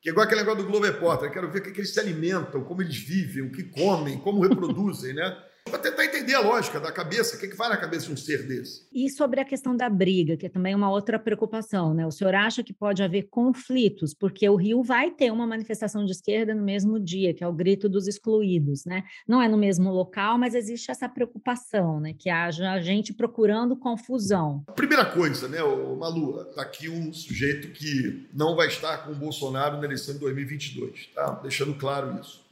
[0.00, 2.00] que é igual aquele negócio do Globo Repórter, quero ver o que, que eles se
[2.00, 5.36] alimentam, como eles vivem, o que comem, como reproduzem, né?
[5.68, 8.16] Para tentar entender a lógica da cabeça, o que, que vai na cabeça de um
[8.16, 8.86] ser desse.
[8.92, 12.06] E sobre a questão da briga, que é também uma outra preocupação, né?
[12.06, 16.12] O senhor acha que pode haver conflitos, porque o Rio vai ter uma manifestação de
[16.12, 19.02] esquerda no mesmo dia, que é o grito dos excluídos, né?
[19.26, 22.14] Não é no mesmo local, mas existe essa preocupação, né?
[22.16, 24.64] Que haja gente procurando confusão.
[24.76, 25.58] Primeira coisa, né,
[25.98, 30.20] Malu, está aqui um sujeito que não vai estar com o Bolsonaro na eleição de
[30.20, 31.40] 2022, tá?
[31.42, 32.46] Deixando claro isso.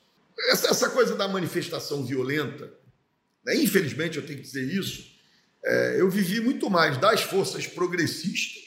[0.51, 2.73] Essa coisa da manifestação violenta,
[3.45, 3.57] né?
[3.57, 5.13] Infelizmente, eu tenho que dizer isso.
[5.65, 8.63] É, eu vivi muito mais das forças progressistas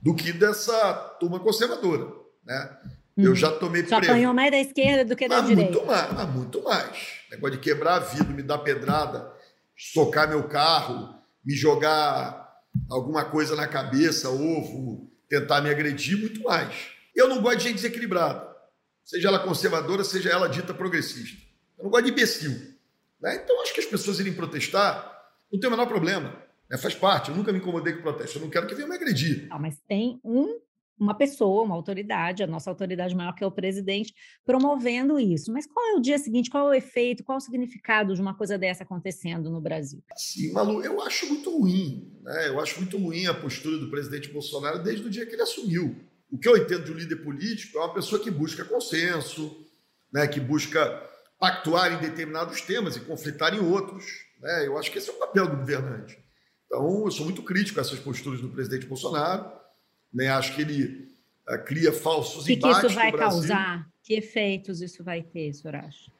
[0.00, 2.12] do que dessa turma conservadora.
[2.44, 2.78] Né?
[3.16, 3.24] Hum.
[3.24, 5.72] Eu já tomei Só apanhou mais da esquerda do que da mas direita.
[5.72, 6.98] Muito mais, mas muito mais.
[7.30, 9.32] Negócio de quebrar vidro, me dar pedrada,
[9.76, 12.44] socar meu carro, me jogar
[12.90, 16.74] alguma coisa na cabeça, ovo, tentar me agredir, muito mais.
[17.14, 18.46] Eu não gosto de gente desequilibrada,
[19.04, 21.40] seja ela conservadora, seja ela dita progressista.
[21.78, 22.73] Eu não gosto de imbecil.
[23.24, 23.40] Né?
[23.42, 25.10] Então, acho que as pessoas irem protestar
[25.50, 26.36] não tem o menor problema.
[26.70, 26.76] Né?
[26.76, 27.30] Faz parte.
[27.30, 28.36] Eu nunca me incomodei com protesto.
[28.36, 29.48] Eu não quero que venham me agredir.
[29.48, 30.60] Não, mas tem um,
[30.98, 35.50] uma pessoa, uma autoridade, a nossa autoridade maior, que é o presidente, promovendo isso.
[35.50, 36.50] Mas qual é o dia seguinte?
[36.50, 37.24] Qual é o efeito?
[37.24, 40.04] Qual é o significado de uma coisa dessa acontecendo no Brasil?
[40.14, 42.12] Sim, Malu, eu acho muito ruim.
[42.22, 42.48] Né?
[42.48, 45.96] Eu acho muito ruim a postura do presidente Bolsonaro desde o dia que ele assumiu.
[46.30, 49.64] O que eu entendo de um líder político é uma pessoa que busca consenso,
[50.12, 50.26] né?
[50.26, 51.13] que busca
[51.44, 54.06] pactuar em determinados temas e conflitar em outros.
[54.40, 54.66] Né?
[54.66, 56.18] Eu acho que esse é o papel do governante.
[56.64, 59.52] Então, eu sou muito crítico a essas posturas do presidente Bolsonaro.
[60.12, 60.28] Né?
[60.28, 61.06] Acho que ele
[61.46, 62.78] uh, cria falsos embates.
[62.78, 63.90] O que isso vai causar?
[64.02, 66.10] Que efeitos isso vai ter, senhor acha?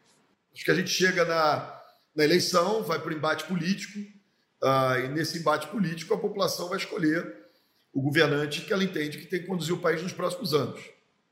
[0.52, 1.80] Acho que a gente chega na,
[2.14, 3.98] na eleição, vai para o embate político,
[4.62, 7.34] uh, e nesse embate político a população vai escolher
[7.94, 10.80] o governante que ela entende que tem que conduzir o país nos próximos anos.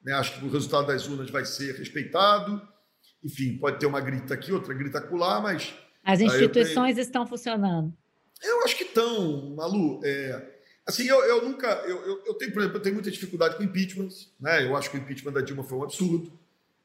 [0.02, 0.14] Né?
[0.14, 2.71] Acho que o resultado das urnas vai ser respeitado,
[3.24, 5.74] enfim, pode ter uma grita aqui, outra grita acolá, mas.
[6.04, 7.04] As instituições tenho...
[7.04, 7.92] estão funcionando.
[8.42, 10.00] Eu acho que estão, Malu.
[10.04, 10.50] É...
[10.84, 11.68] Assim, eu, eu nunca.
[11.86, 14.08] Eu, eu, eu, tenho, por exemplo, eu tenho muita dificuldade com impeachment.
[14.40, 14.66] Né?
[14.66, 16.32] Eu acho que o impeachment da Dilma foi um absurdo.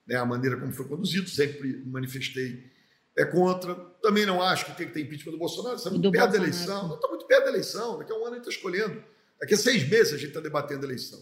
[0.05, 0.15] Né?
[0.15, 2.71] A maneira como foi conduzido, sempre manifestei
[3.17, 3.73] é contra.
[4.01, 5.75] Também não acho que tem que ter impeachment do Bolsonaro.
[5.75, 6.87] Está muito perto da eleição.
[6.87, 7.97] Não está muito perto da eleição.
[7.97, 9.03] Daqui a um ano a gente está escolhendo.
[9.39, 11.19] Daqui a seis meses a gente está debatendo a eleição.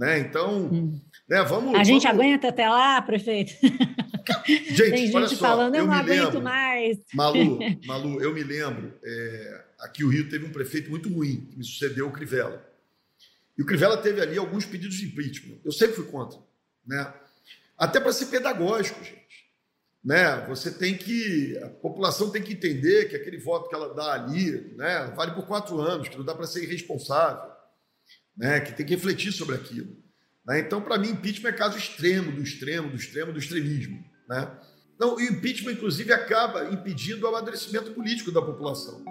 [0.00, 0.18] Né?
[0.20, 0.98] Então, hum.
[1.28, 1.78] né, vamos.
[1.78, 2.18] A gente vamos...
[2.18, 3.52] aguenta até lá, prefeito?
[4.46, 6.98] Gente, Tem gente só, falando, eu, eu não aguento lembro, mais.
[7.12, 11.58] Malu, Malu, eu me lembro, é, aqui o Rio teve um prefeito muito ruim, que
[11.58, 12.64] me sucedeu, o Crivella.
[13.58, 15.58] E o Crivella teve ali alguns pedidos de impeachment.
[15.64, 16.38] Eu sempre fui contra.
[16.86, 17.12] Né?
[17.76, 19.50] Até para ser pedagógico, gente.
[20.04, 20.46] Né?
[20.48, 21.58] Você tem que.
[21.62, 25.46] A população tem que entender que aquele voto que ela dá ali né, vale por
[25.46, 27.49] quatro anos, que não dá para ser irresponsável,
[28.36, 29.96] né, que tem que refletir sobre aquilo.
[30.46, 30.60] Né?
[30.60, 34.02] Então, para mim, impeachment é caso extremo, do extremo, do extremo, do extremismo.
[34.28, 34.50] Né?
[34.94, 39.04] Então, o impeachment, inclusive, acaba impedindo o amadurecimento político da população.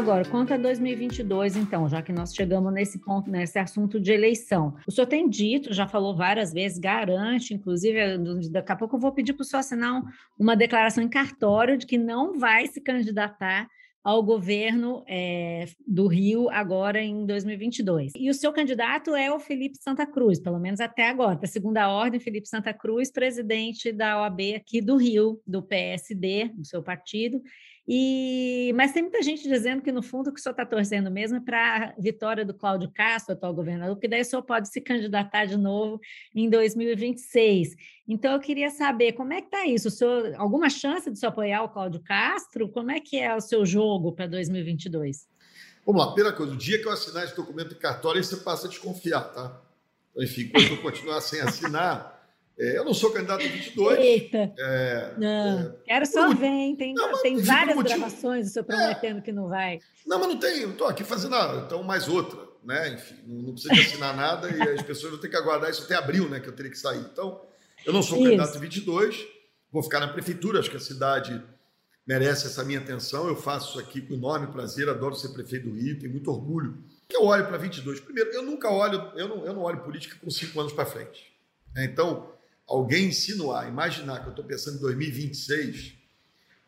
[0.00, 4.74] Agora, quanto a 2022, então, já que nós chegamos nesse ponto, nesse assunto de eleição,
[4.86, 8.16] o senhor tem dito, já falou várias vezes, garante, inclusive,
[8.50, 10.02] daqui a pouco eu vou pedir para o senhor assinar
[10.38, 13.68] uma declaração em cartório de que não vai se candidatar
[14.02, 18.12] ao governo é, do Rio agora em 2022.
[18.16, 21.36] E o seu candidato é o Felipe Santa Cruz, pelo menos até agora.
[21.36, 26.64] Da segunda ordem, Felipe Santa Cruz, presidente da OAB aqui do Rio, do PSD, do
[26.64, 27.42] seu partido.
[27.92, 31.10] E, mas tem muita gente dizendo que, no fundo, o que o senhor está torcendo
[31.10, 34.68] mesmo é para a vitória do Cláudio Castro, atual governador, porque daí o senhor pode
[34.68, 36.00] se candidatar de novo
[36.32, 37.74] em 2026.
[38.06, 39.88] Então, eu queria saber como é que está isso.
[39.88, 42.68] O senhor, alguma chance de se apoiar o Cláudio Castro?
[42.68, 45.26] Como é que é o seu jogo para 2022?
[45.84, 48.68] Vamos lá, primeira coisa, o dia que eu assinar esse documento de cartório, você passa
[48.68, 49.60] a desconfiar, tá?
[50.16, 52.19] Enfim, quando eu continuar sem assinar,
[52.60, 53.98] é, eu não sou candidato a 22.
[53.98, 54.52] Eita!
[54.58, 56.76] É, não, é, quero só ver, hein?
[56.76, 59.80] Tem, não, tem várias motivo, gravações do senhor prometendo é, que não vai.
[60.06, 62.90] Não, mas não tem, estou aqui fazendo nada, então mais outra, né?
[62.90, 65.94] Enfim, não, não precisa assinar nada e as pessoas vão ter que aguardar isso até
[65.94, 66.38] abril, né?
[66.38, 67.00] Que eu teria que sair.
[67.00, 67.40] Então,
[67.86, 68.26] eu não sou isso.
[68.26, 69.26] candidato a 22,
[69.72, 71.42] vou ficar na prefeitura, acho que a cidade
[72.06, 73.26] merece essa minha atenção.
[73.26, 76.76] Eu faço isso aqui com enorme prazer, adoro ser prefeito do Rio, tenho muito orgulho.
[77.10, 78.00] Eu olho para 22.
[78.00, 81.32] Primeiro, eu nunca olho, eu não, eu não olho política com cinco anos para frente.
[81.76, 82.32] Então,
[82.70, 85.94] alguém insinuar, imaginar que eu estou pensando em 2026,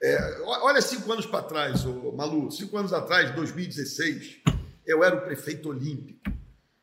[0.02, 4.40] é, olha cinco anos para trás, ô, Malu, cinco anos atrás, 2016,
[4.84, 6.20] eu era o prefeito olímpico,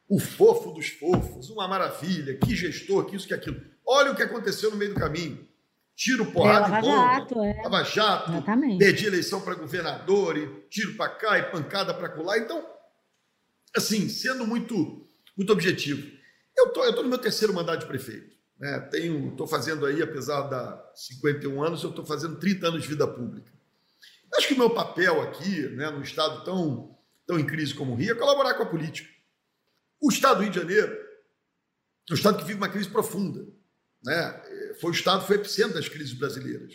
[0.08, 3.62] o fofo dos fofos, uma maravilha, que gestor, que isso, que aquilo.
[3.86, 5.46] Olha o que aconteceu no meio do caminho.
[5.96, 7.62] Tiro, porrada Lava bomba, é.
[7.62, 8.78] Lava Jato, Exatamente.
[8.78, 12.38] perdi eleição para governador, e tiro para cá e pancada para colar.
[12.38, 12.66] Então,
[13.76, 15.06] assim, sendo muito,
[15.36, 16.10] muito objetivo,
[16.58, 18.39] eu tô, estou tô no meu terceiro mandato de prefeito.
[18.60, 18.90] Né?
[19.30, 23.52] Estou fazendo aí, apesar da 51 anos, eu estou fazendo 30 anos de vida pública.
[24.36, 26.96] Acho que o meu papel aqui, né, num estado tão,
[27.26, 29.10] tão em crise como o Rio, é colaborar com a política.
[30.02, 30.94] O estado do Rio de Janeiro
[32.10, 33.48] é um estado que vive uma crise profunda.
[34.04, 34.76] Né?
[34.80, 36.74] Foi o estado foi epicentro das crises brasileiras.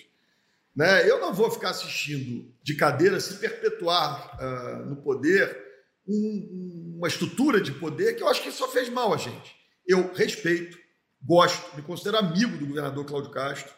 [0.74, 1.08] Né?
[1.08, 5.62] Eu não vou ficar assistindo de cadeira se perpetuar uh, no poder
[6.06, 9.54] um, uma estrutura de poder que eu acho que só fez mal a gente.
[9.86, 10.78] Eu respeito,
[11.24, 13.72] gosto, me considero amigo do governador Cláudio Castro,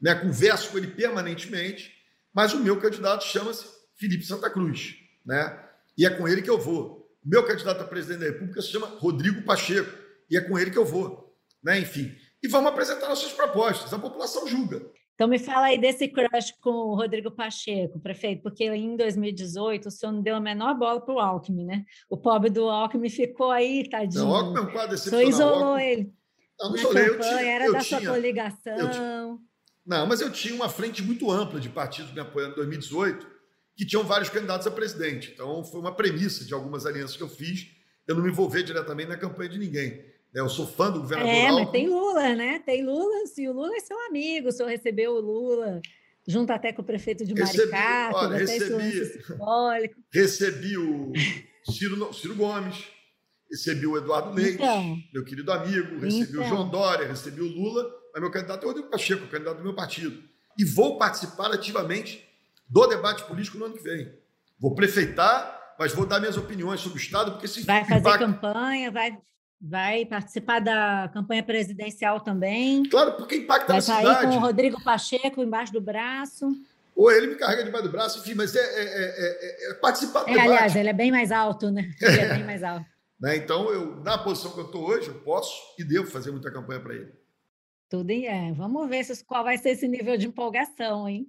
[0.00, 1.92] né, converso com ele permanentemente,
[2.32, 5.58] mas o meu candidato chama-se Felipe Santa Cruz, né?
[5.96, 7.10] E é com ele que eu vou.
[7.24, 9.90] O meu candidato a presidente da República se chama Rodrigo Pacheco,
[10.30, 11.80] e é com ele que eu vou, né?
[11.80, 12.14] Enfim.
[12.42, 13.92] E vamos apresentar nossas propostas.
[13.92, 14.80] A população julga.
[15.14, 19.90] Então me fala aí desse crush com o Rodrigo Pacheco, prefeito, porque em 2018 o
[19.90, 21.84] senhor não deu a menor bola para o Alckmin, né?
[22.08, 24.24] O pobre do Alckmin ficou aí, tadinho.
[24.24, 25.26] Não, o Alckmin é um quadro excepcional.
[25.26, 25.84] O isolou Alckmin...
[25.84, 26.19] ele.
[26.60, 29.40] Não, eu tinha, era eu da tinha, sua coligação.
[29.86, 33.26] não, mas eu tinha uma frente muito ampla de partidos me apoiando em 2018,
[33.76, 35.32] que tinham vários candidatos a presidente.
[35.32, 37.68] Então, foi uma premissa de algumas alianças que eu fiz,
[38.06, 40.04] eu não me envolver diretamente na campanha de ninguém.
[40.32, 42.60] Né, eu sou fã do governador É, mas tem Lula, né?
[42.60, 45.80] Tem Lula, se o Lula é seu amigo, o senhor recebeu o Lula
[46.26, 49.10] junto até com o prefeito de Maricá, olha, recebi,
[50.12, 51.12] recebi o
[51.64, 52.84] Ciro, Ciro Gomes,
[53.50, 56.44] Recebi o Eduardo Leite, então, meu querido amigo, recebi então.
[56.44, 59.64] o João Dória, recebi o Lula, mas meu candidato é o Rodrigo Pacheco, candidato do
[59.64, 60.22] meu partido.
[60.56, 62.24] E vou participar ativamente
[62.68, 64.12] do debate político no ano que vem.
[64.58, 68.26] Vou prefeitar, mas vou dar minhas opiniões sobre o Estado, porque se Vai fazer impacta...
[68.26, 69.18] campanha, vai,
[69.60, 72.84] vai participar da campanha presidencial também.
[72.84, 74.04] Claro, porque impacta vai na cidade.
[74.04, 76.46] Vai sair com o Rodrigo Pacheco embaixo do braço.
[76.94, 80.26] Ou ele me carrega debaixo do braço, enfim, mas é, é, é, é participar do
[80.26, 80.46] debate.
[80.46, 81.90] Aliás, ele é bem mais alto, né?
[82.00, 82.84] Ele é bem mais alto.
[83.20, 83.36] Né?
[83.36, 86.80] Então, eu, na posição que eu estou hoje, eu posso e devo fazer muita campanha
[86.80, 87.12] para ele.
[87.88, 88.52] Tudo em é.
[88.52, 91.26] Vamos ver se, qual vai ser esse nível de empolgação, hein?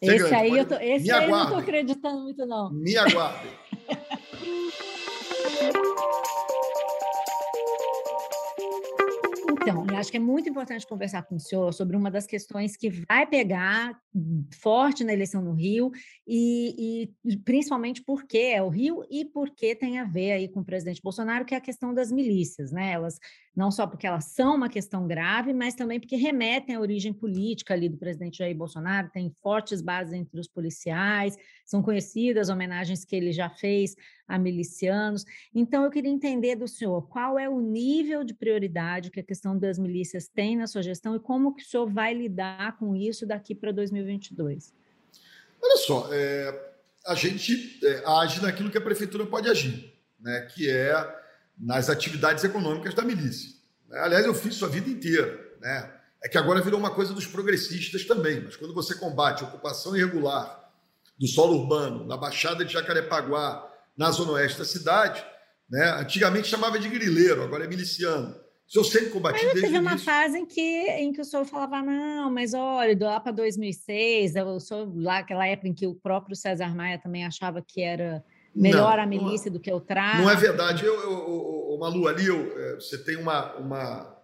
[0.00, 2.72] esse aí, eu, tô, esse aí eu não estou acreditando muito, não.
[2.72, 3.50] Me aguardem.
[9.68, 12.76] Então, eu acho que é muito importante conversar com o senhor sobre uma das questões
[12.76, 13.98] que vai pegar
[14.60, 15.90] forte na eleição no Rio
[16.26, 20.64] e, e principalmente porque é o Rio e porque tem a ver aí com o
[20.64, 22.92] presidente Bolsonaro, que é a questão das milícias, né?
[22.92, 23.18] Elas
[23.58, 27.74] não só porque elas são uma questão grave, mas também porque remetem à origem política
[27.74, 33.16] ali do presidente Jair Bolsonaro, tem fortes bases entre os policiais, são conhecidas homenagens que
[33.16, 33.96] ele já fez
[34.28, 35.24] a milicianos.
[35.52, 39.58] Então, eu queria entender do senhor qual é o nível de prioridade que a questão
[39.58, 43.26] das milícias tem na sua gestão e como que o senhor vai lidar com isso
[43.26, 44.72] daqui para 2022.
[45.60, 46.72] Olha só, é,
[47.04, 51.26] a gente é, age naquilo que a prefeitura pode agir, né, que é
[51.58, 53.50] nas atividades econômicas da milícia.
[53.88, 53.98] Né?
[54.00, 55.38] Aliás, eu fiz isso a vida inteira.
[55.60, 55.92] Né?
[56.22, 59.96] É que agora virou uma coisa dos progressistas também, mas quando você combate a ocupação
[59.96, 60.70] irregular
[61.18, 65.24] do solo urbano, na Baixada de Jacarepaguá, na zona oeste da cidade,
[65.68, 65.90] né?
[65.98, 68.36] antigamente chamava de grileiro, agora é miliciano.
[68.66, 71.46] Se eu sempre combati mas desde teve uma fase em que, em que o senhor
[71.46, 75.94] falava, não, mas olha, lá para 2006, eu sou lá aquela época em que o
[75.94, 78.22] próprio César Maia também achava que era
[78.58, 80.22] melhor Não, a milícia do que o tráfico.
[80.22, 80.84] Não é verdade.
[80.84, 84.18] Eu, eu, eu, eu, Malu, ali eu, é, você tem uma, uma.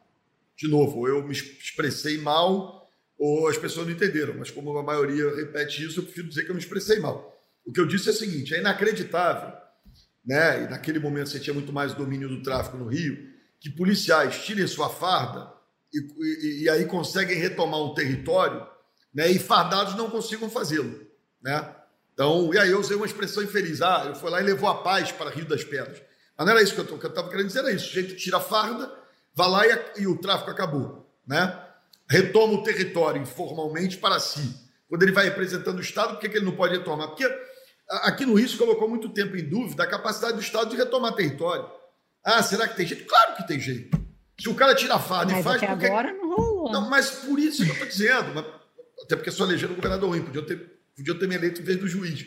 [0.57, 2.85] De novo, eu me expressei mal
[3.18, 6.51] ou as pessoas não entenderam, mas como a maioria repete isso, eu prefiro dizer que
[6.51, 7.33] eu me expressei mal.
[7.64, 9.53] O que eu disse é o seguinte: é inacreditável,
[10.25, 10.64] né?
[10.64, 13.16] E naquele momento você tinha muito mais domínio do tráfico no Rio,
[13.61, 15.53] que policiais tirem sua farda
[15.92, 18.66] e, e, e aí conseguem retomar um território,
[19.14, 19.31] né?
[19.31, 21.01] E fardados não consigam fazê-lo,
[21.42, 21.75] né?
[22.14, 23.83] Então, e aí eu usei uma expressão infeliz.
[23.83, 26.00] Ah, eu fui lá e levou a paz para Rio das Pedras.
[26.38, 27.98] Mas não era isso que eu estava querendo dizer, era isso.
[27.98, 28.90] O tira a farda,
[29.35, 31.12] vai lá e, e, o tráfico acabou.
[31.27, 31.61] Né?
[32.09, 34.55] Retoma o território informalmente para si.
[34.88, 37.09] Quando ele vai representando o Estado, por que, que ele não pode retomar?
[37.09, 37.24] Porque
[38.03, 41.14] aqui no Rio se colocou muito tempo em dúvida a capacidade do Estado de retomar
[41.14, 41.68] território.
[42.24, 43.07] Ah, será que tem jeito?
[43.07, 43.98] Claro que tem jeito.
[44.38, 45.57] Se o cara tira a farda mas e faz.
[45.57, 45.87] Até porque...
[45.87, 46.72] agora não rolou.
[46.72, 48.35] Não, mas por isso que eu estou dizendo.
[48.35, 48.44] Mas...
[49.05, 51.78] Até porque sou elegendo o governador ruim, podia ter podia ter me eleito em vez
[51.78, 52.24] do juiz.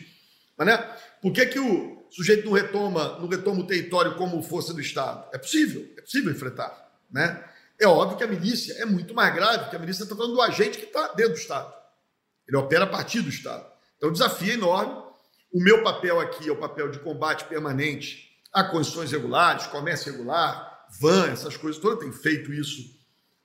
[0.56, 0.96] Mas, né?
[1.22, 5.28] Por que, que o sujeito não retoma, não retoma o território como força do Estado?
[5.32, 6.88] É possível, é possível enfrentar.
[7.10, 7.42] Né?
[7.78, 10.42] É óbvio que a milícia é muito mais grave, porque a milícia está falando do
[10.42, 11.72] agente que está dentro do Estado.
[12.46, 13.66] Ele opera a partir do Estado.
[13.96, 15.08] Então, o desafio é enorme.
[15.52, 20.86] O meu papel aqui é o papel de combate permanente a condições regulares, comércio regular,
[21.00, 22.00] van, essas coisas todas.
[22.00, 22.82] Tenho feito isso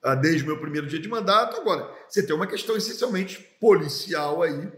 [0.06, 1.58] uh, desde o meu primeiro dia de mandato.
[1.58, 4.72] Agora, você tem uma questão essencialmente policial aí,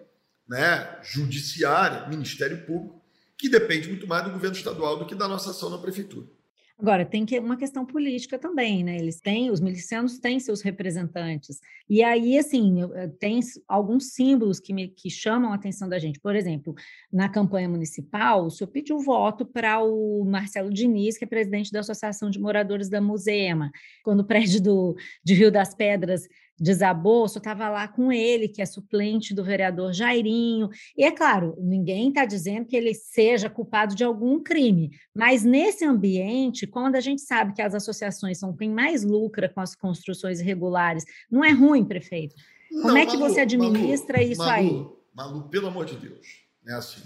[0.47, 3.01] né, judiciária, Ministério Público,
[3.37, 6.27] que depende muito mais do governo estadual do que da nossa ação na prefeitura.
[6.77, 8.97] Agora, tem que uma questão política também, né?
[8.97, 11.61] Eles têm, os milicianos têm seus representantes.
[11.89, 12.79] E aí, assim,
[13.17, 16.19] tem alguns símbolos que, me, que chamam a atenção da gente.
[16.19, 16.75] Por exemplo,
[17.11, 21.79] na campanha municipal, o senhor pediu voto para o Marcelo Diniz, que é presidente da
[21.79, 23.71] Associação de Moradores da Musema.
[24.03, 26.27] Quando o prédio do, de Rio das Pedras
[26.59, 30.69] desabou, só estava lá com ele, que é suplente do vereador Jairinho.
[30.97, 35.85] E é claro, ninguém está dizendo que ele seja culpado de algum crime, mas nesse
[35.85, 40.39] ambiente, quando a gente sabe que as associações são quem mais lucra com as construções
[40.39, 42.35] irregulares, não é ruim, prefeito?
[42.69, 44.87] Como não, é que Malu, você administra Malu, isso Malu, aí?
[45.13, 47.01] Malu, pelo amor de Deus, é assim.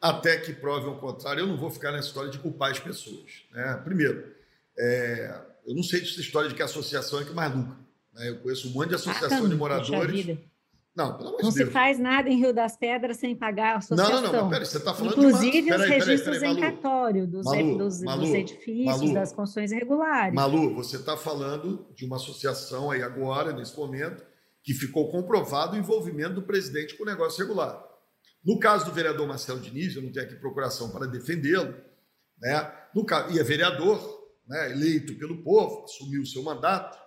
[0.00, 3.44] Até que prove o contrário, eu não vou ficar nessa história de culpar as pessoas.
[3.52, 3.80] Né?
[3.84, 4.34] Primeiro,
[4.78, 7.76] é, eu não sei dessa história de que a associação é que mais lucra.
[8.12, 8.28] Né?
[8.28, 10.38] Eu conheço um monte de associação ah, de moradores.
[10.94, 13.78] Não, pelo amor Não de se faz nada em Rio das Pedras sem pagar a
[13.78, 14.22] associação.
[14.22, 15.76] Não, não, não, peraí, você está falando Inclusive de uma...
[15.76, 20.34] os registros em cartório dos, Malu, dos, Malu, dos edifícios, das construções irregulares.
[20.34, 24.24] Malu, você está falando de uma associação aí agora, nesse momento,
[24.62, 27.82] que ficou comprovado o envolvimento do presidente com o negócio regular.
[28.44, 31.74] No caso do vereador Marcelo Diniz, eu não tenho aqui procuração para defendê-lo,
[32.38, 32.72] né?
[32.94, 36.98] No caso, e é vereador, né, eleito pelo povo, assumiu o seu mandato,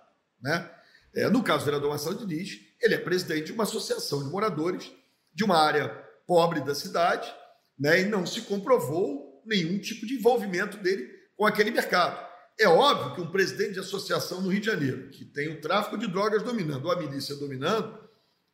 [0.42, 0.70] né?
[1.15, 4.91] É, no caso do vereador Marcelo Diniz, ele é presidente de uma associação de moradores
[5.34, 5.89] de uma área
[6.26, 7.34] pobre da cidade,
[7.78, 12.34] né, e não se comprovou nenhum tipo de envolvimento dele com aquele mercado.
[12.60, 15.97] É óbvio que um presidente de associação no Rio de Janeiro, que tem o tráfico
[15.97, 17.97] de drogas dominando, ou a milícia dominando,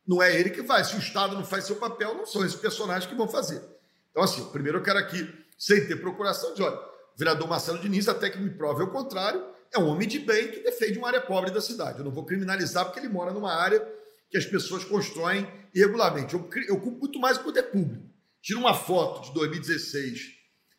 [0.06, 0.82] não é ele que vai.
[0.84, 3.62] Se o Estado não faz seu papel, não são esses personagens que vão fazer.
[4.10, 8.08] Então, assim, primeiro eu quero aqui, sem ter procuração, dizer, olha, o vereador Marcelo Diniz,
[8.08, 11.20] até que me prove o contrário, é um homem de bem que defende uma área
[11.20, 11.98] pobre da cidade.
[11.98, 13.80] Eu não vou criminalizar porque ele mora numa área
[14.28, 16.34] que as pessoas constroem irregularmente.
[16.34, 18.04] Eu, eu culpo muito mais o poder público.
[18.42, 20.20] Tira uma foto de 2016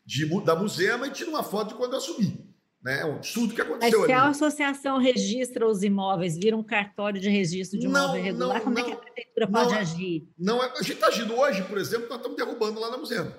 [0.05, 2.51] de, da Musema e tira uma foto de quando eu assumi.
[2.83, 3.01] Né?
[3.01, 4.21] É um absurdo que aconteceu Mas se ali.
[4.21, 8.63] a associação registra os imóveis, vira um cartório de registro de imóvel não, irregular, não,
[8.63, 10.27] como não, é que a prefeitura pode é, agir?
[10.37, 13.31] Não, é, a gente está agindo hoje, por exemplo, nós estamos derrubando lá na Musema.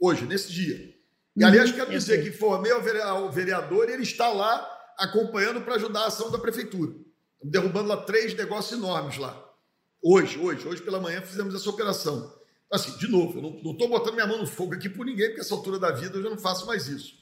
[0.00, 0.94] Hoje, nesse dia.
[1.36, 6.00] E, aliás, quero dizer que formei ao vereador e ele está lá acompanhando para ajudar
[6.00, 6.92] a ação da prefeitura.
[7.34, 9.48] Estamos derrubando lá três negócios enormes lá.
[10.02, 12.36] Hoje, hoje, hoje pela manhã fizemos essa operação.
[12.70, 15.40] Assim, de novo, eu não estou botando minha mão no fogo aqui por ninguém, porque
[15.40, 17.14] essa altura da vida eu já não faço mais isso.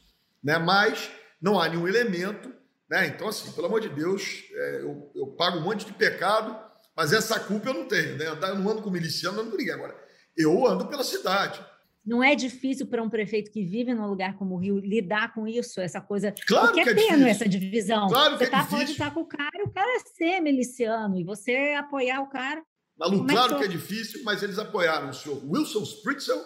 [0.43, 0.59] Né?
[0.59, 1.11] Mas
[1.41, 2.53] não há nenhum elemento.
[2.89, 3.09] Né?
[3.09, 6.59] Então, assim, pelo amor de Deus, é, eu, eu, pago um monte de pecado,
[6.97, 8.17] mas essa culpa eu não tenho.
[8.17, 8.27] Né?
[8.27, 9.75] Eu não ando com miliciano, não ando com ninguém.
[9.75, 9.97] Agora,
[10.37, 11.65] eu ando pela cidade.
[12.07, 15.49] Não é difícil para um prefeito que vive num lugar como o Rio lidar com
[15.49, 16.33] isso, essa coisa.
[16.47, 18.07] Claro porque que é, é tênue essa divisão.
[18.07, 20.41] Claro você que tá, é pode estar com o cara e o cara é ser
[20.41, 22.63] miliciano, e você apoiar o cara.
[22.97, 26.41] Malu, é claro que é difícil, mas eles apoiaram o senhor Wilson Spritzel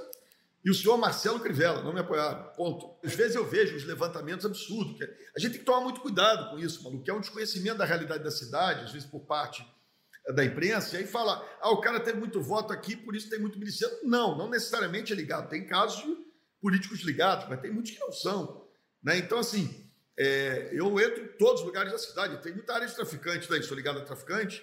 [0.64, 2.42] e o senhor Marcelo Crivella, não me apoiaram.
[2.56, 2.96] Ponto.
[3.04, 4.96] Às vezes eu vejo os levantamentos absurdos.
[5.36, 7.84] A gente tem que tomar muito cuidado com isso, Malu, que é um desconhecimento da
[7.84, 9.62] realidade da cidade, às vezes por parte
[10.34, 13.38] da imprensa, e aí fala, ah, o cara teve muito voto aqui, por isso tem
[13.38, 13.94] muito miliciano.
[14.04, 15.48] Não, não necessariamente é ligado.
[15.48, 16.16] Tem casos de
[16.60, 18.68] políticos ligados, mas tem muitos que não são.
[19.02, 19.18] Né?
[19.18, 22.42] Então, assim, é, eu entro em todos os lugares da cidade.
[22.42, 24.62] Tem muita área de traficante daí, sou ligado a traficante.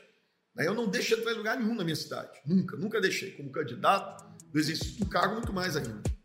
[0.55, 0.68] Né?
[0.68, 2.39] Eu não deixo entrar em lugar nenhum na minha cidade.
[2.45, 3.32] Nunca, nunca deixei.
[3.32, 6.16] Como candidato do exercício do cargo, muito mais ainda.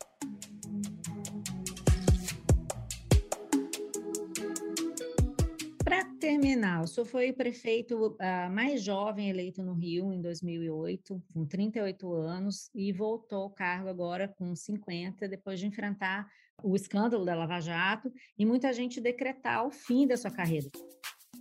[6.23, 12.13] Terminar, o senhor foi prefeito uh, mais jovem eleito no Rio em 2008, com 38
[12.13, 16.29] anos, e voltou ao cargo agora com 50, depois de enfrentar
[16.63, 20.71] o escândalo da Lava Jato e muita gente decretar o fim da sua carreira.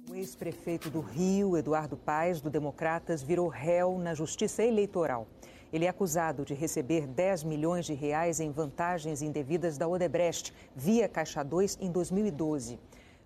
[0.10, 5.28] O ex-prefeito do Rio, Eduardo Paes, do Democratas, virou réu na Justiça Eleitoral.
[5.72, 11.08] Ele é acusado de receber 10 milhões de reais em vantagens indevidas da Odebrecht via
[11.08, 12.80] Caixa 2 em 2012.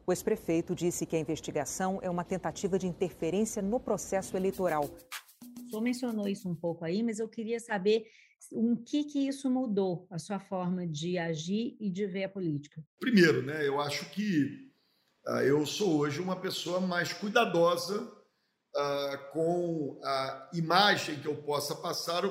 [0.08, 4.84] O ex-prefeito disse que a investigação é uma tentativa de interferência no processo eleitoral.
[4.84, 8.06] O senhor mencionou isso um pouco aí, mas eu queria saber
[8.52, 12.86] o que, que isso mudou, a sua forma de agir e de ver a política.
[13.00, 14.72] Primeiro, né, eu acho que
[15.26, 21.74] uh, eu sou hoje uma pessoa mais cuidadosa uh, com a imagem que eu possa
[21.74, 22.22] passar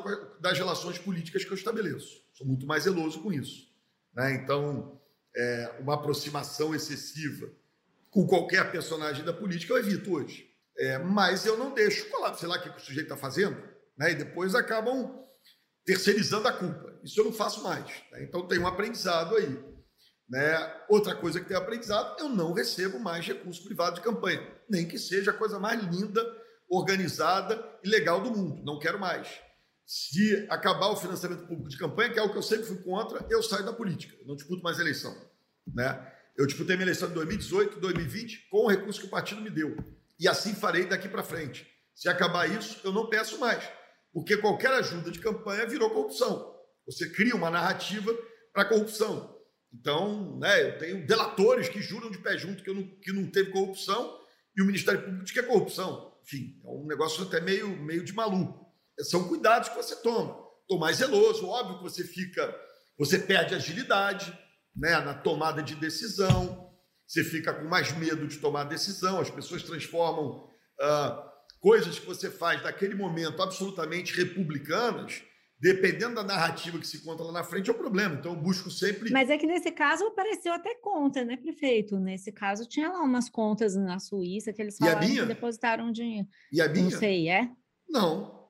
[0.41, 2.23] das relações políticas que eu estabeleço.
[2.35, 3.69] Sou muito mais zeloso com isso.
[4.15, 4.37] Né?
[4.37, 5.01] Então,
[5.37, 7.51] é, uma aproximação excessiva
[8.15, 10.49] com qualquer personagem da política, eu evito hoje.
[10.79, 13.61] É, mas eu não deixo falar, sei lá o que o sujeito está fazendo,
[13.99, 14.13] né?
[14.13, 15.21] e depois acabam
[15.85, 16.97] terceirizando a culpa.
[17.03, 17.85] Isso eu não faço mais.
[18.13, 18.23] Né?
[18.23, 19.61] Então tem um aprendizado aí.
[20.29, 20.75] Né?
[20.89, 24.97] Outra coisa que tem aprendizado, eu não recebo mais recurso privado de campanha, nem que
[24.97, 26.25] seja a coisa mais linda,
[26.71, 28.63] organizada e legal do mundo.
[28.65, 29.29] Não quero mais.
[29.85, 33.27] Se acabar o financiamento público de campanha, que é o que eu sempre fui contra,
[33.29, 34.17] eu saio da política.
[34.21, 35.15] Eu não disputo mais eleição.
[35.67, 36.15] Né?
[36.37, 39.77] Eu disputei minha eleição em 2018, 2020, com o recurso que o partido me deu.
[40.19, 41.67] E assim farei daqui para frente.
[41.95, 43.63] Se acabar isso, eu não peço mais.
[44.13, 46.55] Porque qualquer ajuda de campanha virou corrupção.
[46.87, 48.13] Você cria uma narrativa
[48.53, 49.35] para corrupção.
[49.73, 53.51] Então, né, eu tenho delatores que juram de pé junto que, não, que não teve
[53.51, 54.21] corrupção
[54.57, 56.17] e o Ministério Público diz que é corrupção.
[56.23, 58.73] Enfim, é um negócio até meio, meio de maluco.
[59.01, 60.43] São cuidados que você toma.
[60.79, 62.55] Mais zeloso, óbvio que você fica,
[62.99, 64.37] você perde agilidade,
[64.77, 66.71] né, na tomada de decisão,
[67.07, 70.49] você fica com mais medo de tomar decisão, as pessoas transformam
[70.81, 75.23] uh, coisas que você faz naquele momento absolutamente republicanas,
[75.61, 78.17] dependendo da narrativa que se conta lá na frente, é o problema.
[78.17, 79.11] Então, eu busco sempre.
[79.11, 81.99] Mas é que nesse caso apareceu até conta, né, prefeito?
[81.99, 86.29] Nesse caso, tinha lá umas contas na Suíça que eles falaram que depositaram dinheiro.
[86.53, 86.85] E a minha?
[86.85, 87.51] Não sei, é?
[87.89, 88.45] Não.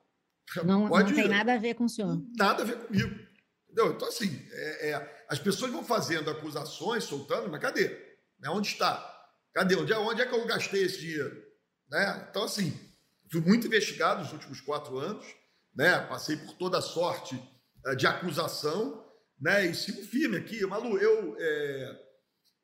[0.63, 2.21] Não, não tem nada a ver com o senhor.
[2.37, 3.09] Nada a ver comigo.
[3.63, 3.93] Entendeu?
[3.93, 7.89] Então, assim, é, é, as pessoas vão fazendo acusações, soltando, mas cadê?
[8.39, 8.49] Né?
[8.49, 9.11] Onde está?
[9.53, 9.75] Cadê?
[9.75, 11.43] Onde é, onde é que eu gastei esse dinheiro?
[11.89, 12.27] Né?
[12.29, 12.77] Então, assim,
[13.31, 15.25] fui muito investigado nos últimos quatro anos,
[15.75, 15.99] né?
[16.07, 17.35] passei por toda sorte
[17.85, 19.05] uh, de acusação,
[19.39, 19.65] né?
[19.65, 20.65] e sigo firme aqui.
[20.65, 21.99] Malu, eu, é,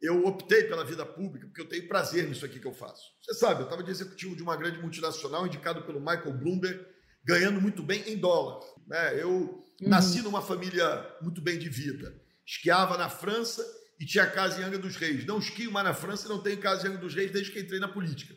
[0.02, 3.04] eu optei pela vida pública porque eu tenho prazer nisso aqui que eu faço.
[3.22, 6.86] Você sabe, eu estava de executivo de uma grande multinacional, indicado pelo Michael Bloomberg,
[7.24, 8.64] ganhando muito bem em dólar.
[8.88, 9.22] Né?
[9.22, 9.90] Eu Uhum.
[9.90, 12.14] Nasci numa família muito bem de vida.
[12.52, 13.66] Esquiava na França
[13.98, 15.26] e tinha casa em Angra dos Reis.
[15.26, 17.62] Não esquio mais na França e não tenho casa em Angra dos Reis desde que
[17.62, 18.36] entrei na política.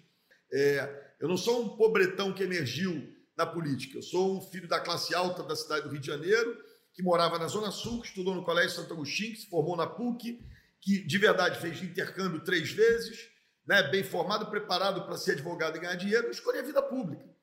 [0.53, 3.99] É, eu não sou um pobretão que emergiu na política.
[3.99, 6.57] Eu sou um filho da classe alta da cidade do Rio de Janeiro,
[6.93, 9.89] que morava na Zona Sul, que estudou no Colégio Santo Agostinho, que se formou na
[9.89, 10.47] PUC,
[10.81, 13.19] que de verdade fez intercâmbio três vezes,
[13.67, 17.34] né, bem formado, preparado para ser advogado e ganhar dinheiro, escolhi a vida pública.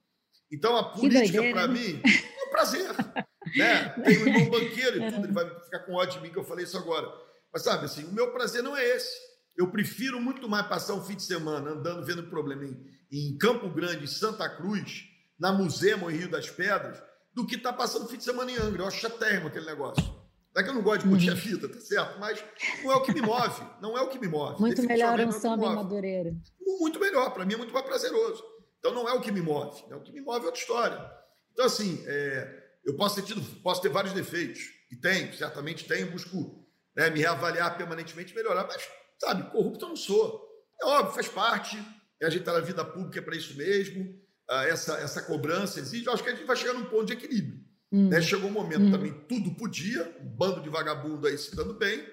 [0.52, 1.74] Então a política, para né?
[1.80, 2.92] mim, é um prazer.
[3.56, 3.90] né?
[4.04, 6.44] Tem um irmão banqueiro e tudo, ele vai ficar com ódio de mim que eu
[6.44, 7.08] falei isso agora.
[7.54, 9.16] Mas sabe assim, o meu prazer não é esse.
[9.58, 12.78] Eu prefiro muito mais passar um fim de semana andando vendo problema em,
[13.12, 15.04] em Campo Grande, em Santa Cruz,
[15.40, 17.02] na Musema, em Rio das Pedras,
[17.34, 18.84] do que estar tá passando fim de semana em Angra.
[18.84, 20.04] Eu acho chatérrimo aquele negócio.
[20.54, 21.34] Não é que eu não gosto de curtir uhum.
[21.34, 22.20] a fita, tá certo?
[22.20, 22.44] Mas
[22.84, 23.62] não é o que me move.
[23.82, 24.60] Não é o que me move.
[24.60, 26.36] Muito melhor um samba em Madureira.
[26.80, 27.34] Muito melhor.
[27.34, 28.44] Para mim é muito mais prazeroso.
[28.82, 29.88] Então não é o que me move.
[29.88, 29.96] Né?
[29.96, 31.12] O que me move é outra história.
[31.54, 34.62] Então, assim, é, eu posso ter tido, posso ter vários defeitos,
[34.92, 38.84] e tenho, certamente tenho, busco né, me reavaliar permanentemente melhorar, mas,
[39.20, 40.50] sabe, corrupto eu não sou.
[40.82, 41.78] É óbvio, faz parte,
[42.20, 44.20] é a gente está na vida pública é para isso mesmo,
[44.50, 47.14] ah, essa, essa cobrança exige, eu acho que a gente vai chegar num ponto de
[47.14, 47.62] equilíbrio.
[47.92, 48.10] Hum.
[48.10, 48.22] Né?
[48.22, 48.92] Chegou um momento hum.
[48.92, 52.04] também, tudo podia, um bando de vagabundo aí se dando bem,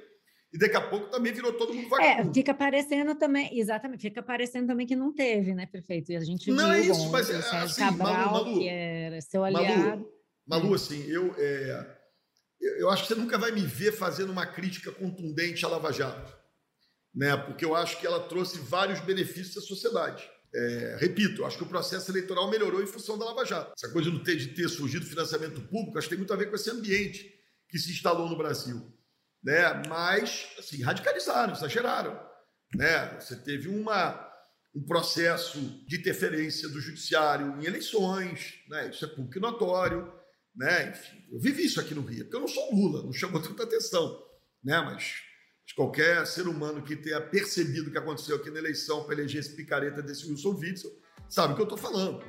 [0.52, 2.30] e daqui a pouco também virou todo mundo é, vagabundo.
[2.30, 6.10] É, fica parecendo também, exatamente, fica parecendo também que não teve, né, prefeito?
[6.12, 9.44] E a gente não é isso, mas é, assim, Cabral, Malu, Malu, que era seu
[9.44, 9.88] aliado.
[9.88, 10.10] Malu,
[10.46, 11.98] Malu, assim, eu, é,
[12.78, 16.34] eu acho que você nunca vai me ver fazendo uma crítica contundente à Lava Jato,
[17.14, 17.36] né?
[17.36, 20.28] porque eu acho que ela trouxe vários benefícios à sociedade.
[20.54, 23.74] É, repito, acho que o processo eleitoral melhorou em função da Lava Jato.
[23.76, 26.48] Essa coisa de ter, de ter surgido financiamento público, acho que tem muito a ver
[26.48, 27.34] com esse ambiente
[27.68, 28.97] que se instalou no Brasil.
[29.48, 29.82] Né?
[29.88, 32.20] Mas, assim, radicalizaram, exageraram.
[32.74, 33.18] Né?
[33.18, 34.30] Você teve uma,
[34.74, 38.90] um processo de interferência do judiciário em eleições, né?
[38.90, 40.12] isso é público notório.
[40.54, 40.90] Né?
[40.90, 43.62] Enfim, eu vivi isso aqui no Rio, porque eu não sou Lula, não chamou tanta
[43.62, 44.22] atenção.
[44.62, 44.78] Né?
[44.82, 45.14] Mas
[45.74, 49.56] qualquer ser humano que tenha percebido o que aconteceu aqui na eleição para eleger esse
[49.56, 50.90] picareta desse Wilson Witzel
[51.26, 52.22] sabe o que eu estou falando.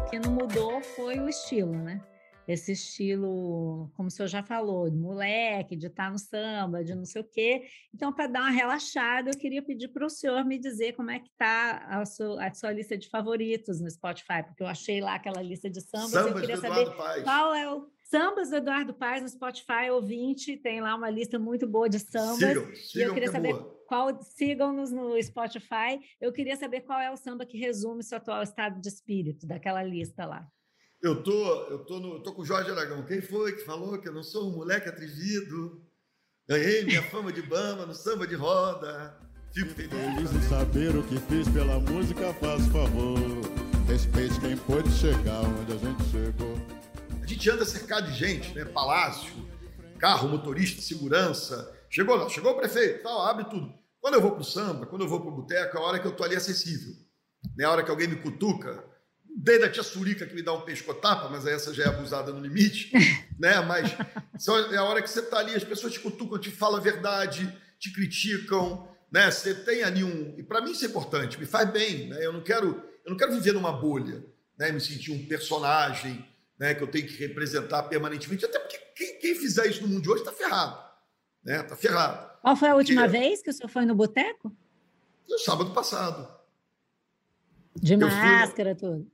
[0.00, 2.00] O que não mudou foi o estilo, né?
[2.46, 7.04] Esse estilo, como o senhor já falou, de moleque, de estar no samba, de não
[7.04, 7.64] sei o quê.
[7.94, 11.18] Então, para dar uma relaxada, eu queria pedir para o senhor me dizer como é
[11.18, 15.14] que está a sua, a sua lista de favoritos no Spotify, porque eu achei lá
[15.14, 17.24] aquela lista de sambas, sambas eu queria saber Paes.
[17.24, 21.66] qual é o Sambas do Eduardo Paes no Spotify, ouvinte, tem lá uma lista muito
[21.66, 22.38] boa de sambas.
[22.38, 23.84] Sigam, sigam e eu queria que é saber boa.
[23.88, 25.98] qual sigam-nos no Spotify.
[26.20, 29.82] Eu queria saber qual é o samba que resume seu atual estado de espírito daquela
[29.82, 30.46] lista lá.
[31.04, 33.04] Eu tô, eu tô, no, eu tô com o Jorge Aragão.
[33.04, 35.84] Quem foi que falou que eu não sou um moleque atrevido?
[36.48, 39.14] Ganhei minha fama de bamba no samba de roda.
[39.52, 39.90] Fico feliz.
[39.92, 43.18] Feliz em saber o que fiz pela música, faz favor.
[43.86, 46.56] Respeite quem pôde chegar onde a gente chegou.
[47.22, 48.64] A gente anda cercado de gente, né?
[48.64, 49.34] Palácio,
[49.98, 51.70] carro, motorista, segurança.
[51.90, 53.70] Chegou lá, chegou o prefeito, tal, abre tudo.
[54.00, 56.16] Quando eu vou pro samba, quando eu vou pro boteco, é a hora que eu
[56.16, 56.94] tô ali acessível.
[57.60, 58.93] É a hora que alguém me cutuca,
[59.34, 62.40] desde a tia Surica que me dá um pescotapa, mas essa já é abusada no
[62.40, 62.92] limite,
[63.38, 63.60] né?
[63.60, 63.90] Mas
[64.72, 67.52] é a hora que você está ali, as pessoas te cutucam, te falam a verdade,
[67.78, 69.30] te criticam, né?
[69.30, 70.34] Você tem ali um.
[70.38, 72.24] E para mim isso é importante, me faz bem, né?
[72.24, 74.24] Eu não quero, eu não quero viver numa bolha,
[74.56, 74.70] né?
[74.70, 76.24] Me sentir um personagem,
[76.58, 76.74] né?
[76.74, 80.10] Que eu tenho que representar permanentemente, até porque quem, quem fizer isso no mundo de
[80.10, 80.78] hoje está ferrado,
[81.44, 81.60] né?
[81.60, 82.34] Está ferrado.
[82.40, 84.54] Qual foi a última vez que o senhor foi no boteco?
[85.28, 86.43] No sábado passado.
[87.76, 89.06] De máscara, fui, tudo.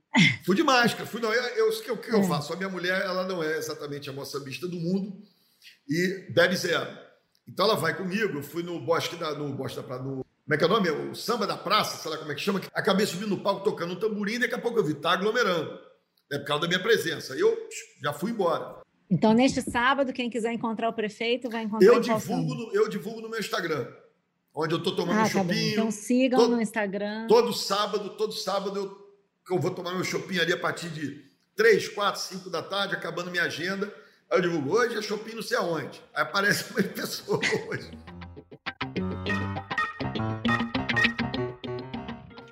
[0.45, 1.05] Fui de máscara.
[1.05, 2.23] Fui, não, eu, o que, eu, que eu é.
[2.23, 2.53] faço?
[2.53, 5.21] A minha mulher ela não é exatamente a moçambista do mundo
[5.89, 6.87] e bebe zero.
[7.47, 8.37] Então ela vai comigo.
[8.37, 9.33] Eu fui no Bosque da.
[9.33, 10.89] No, Bosque da no, como é que é o nome?
[10.89, 12.61] O Samba da Praça, sei lá como é que chama.
[12.73, 15.79] Acabei subindo no palco tocando um tamborim e daqui a pouco eu vi, tá aglomerando.
[16.31, 17.35] É por causa da minha presença.
[17.35, 17.57] Eu
[18.01, 18.79] já fui embora.
[19.09, 23.21] Então, neste sábado, quem quiser encontrar o prefeito vai encontrar eu divulgo no, Eu divulgo
[23.21, 23.87] no meu Instagram
[24.53, 25.65] onde eu estou tomando ah, um chopinho.
[25.65, 27.27] Tá então sigam todo, no Instagram.
[27.27, 31.23] Todo sábado, todo sábado eu, eu vou tomar meu chopinho ali a partir de
[31.55, 33.93] 3, 4, 5 da tarde, acabando minha agenda.
[34.29, 36.01] Aí eu digo, hoje é shopping não sei aonde.
[36.13, 37.91] Aí aparece uma pessoa hoje.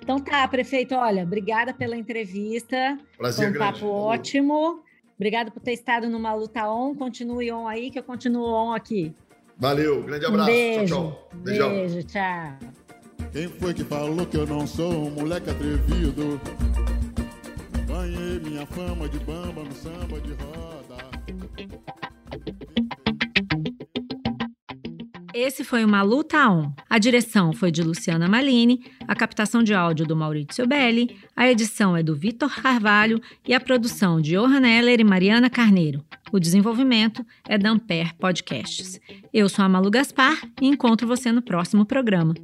[0.02, 2.98] Então tá, prefeito, olha, obrigada pela entrevista.
[3.16, 3.78] Prazer Foi um grande.
[3.78, 4.82] papo ótimo.
[5.14, 6.94] Obrigada por ter estado numa luta on.
[6.96, 9.14] Continue on aí, que eu continuo on aqui.
[9.60, 10.46] Valeu, grande abraço.
[10.46, 11.28] beijo, tchau, tchau.
[11.34, 11.70] Beijão.
[11.70, 12.58] Beijo, tchau.
[13.30, 16.40] Quem foi que falou que eu não sou um moleque atrevido?
[17.86, 21.10] Ganhei minha fama de bamba no samba de roda.
[25.32, 26.72] Esse foi uma Luta On.
[26.88, 31.96] A direção foi de Luciana Malini, a captação de áudio do Maurício Belli, a edição
[31.96, 36.04] é do Vitor Carvalho e a produção de Johan Heller e Mariana Carneiro.
[36.32, 39.00] O desenvolvimento é da Ampere Podcasts.
[39.32, 42.34] Eu sou a Malu Gaspar e encontro você no próximo programa.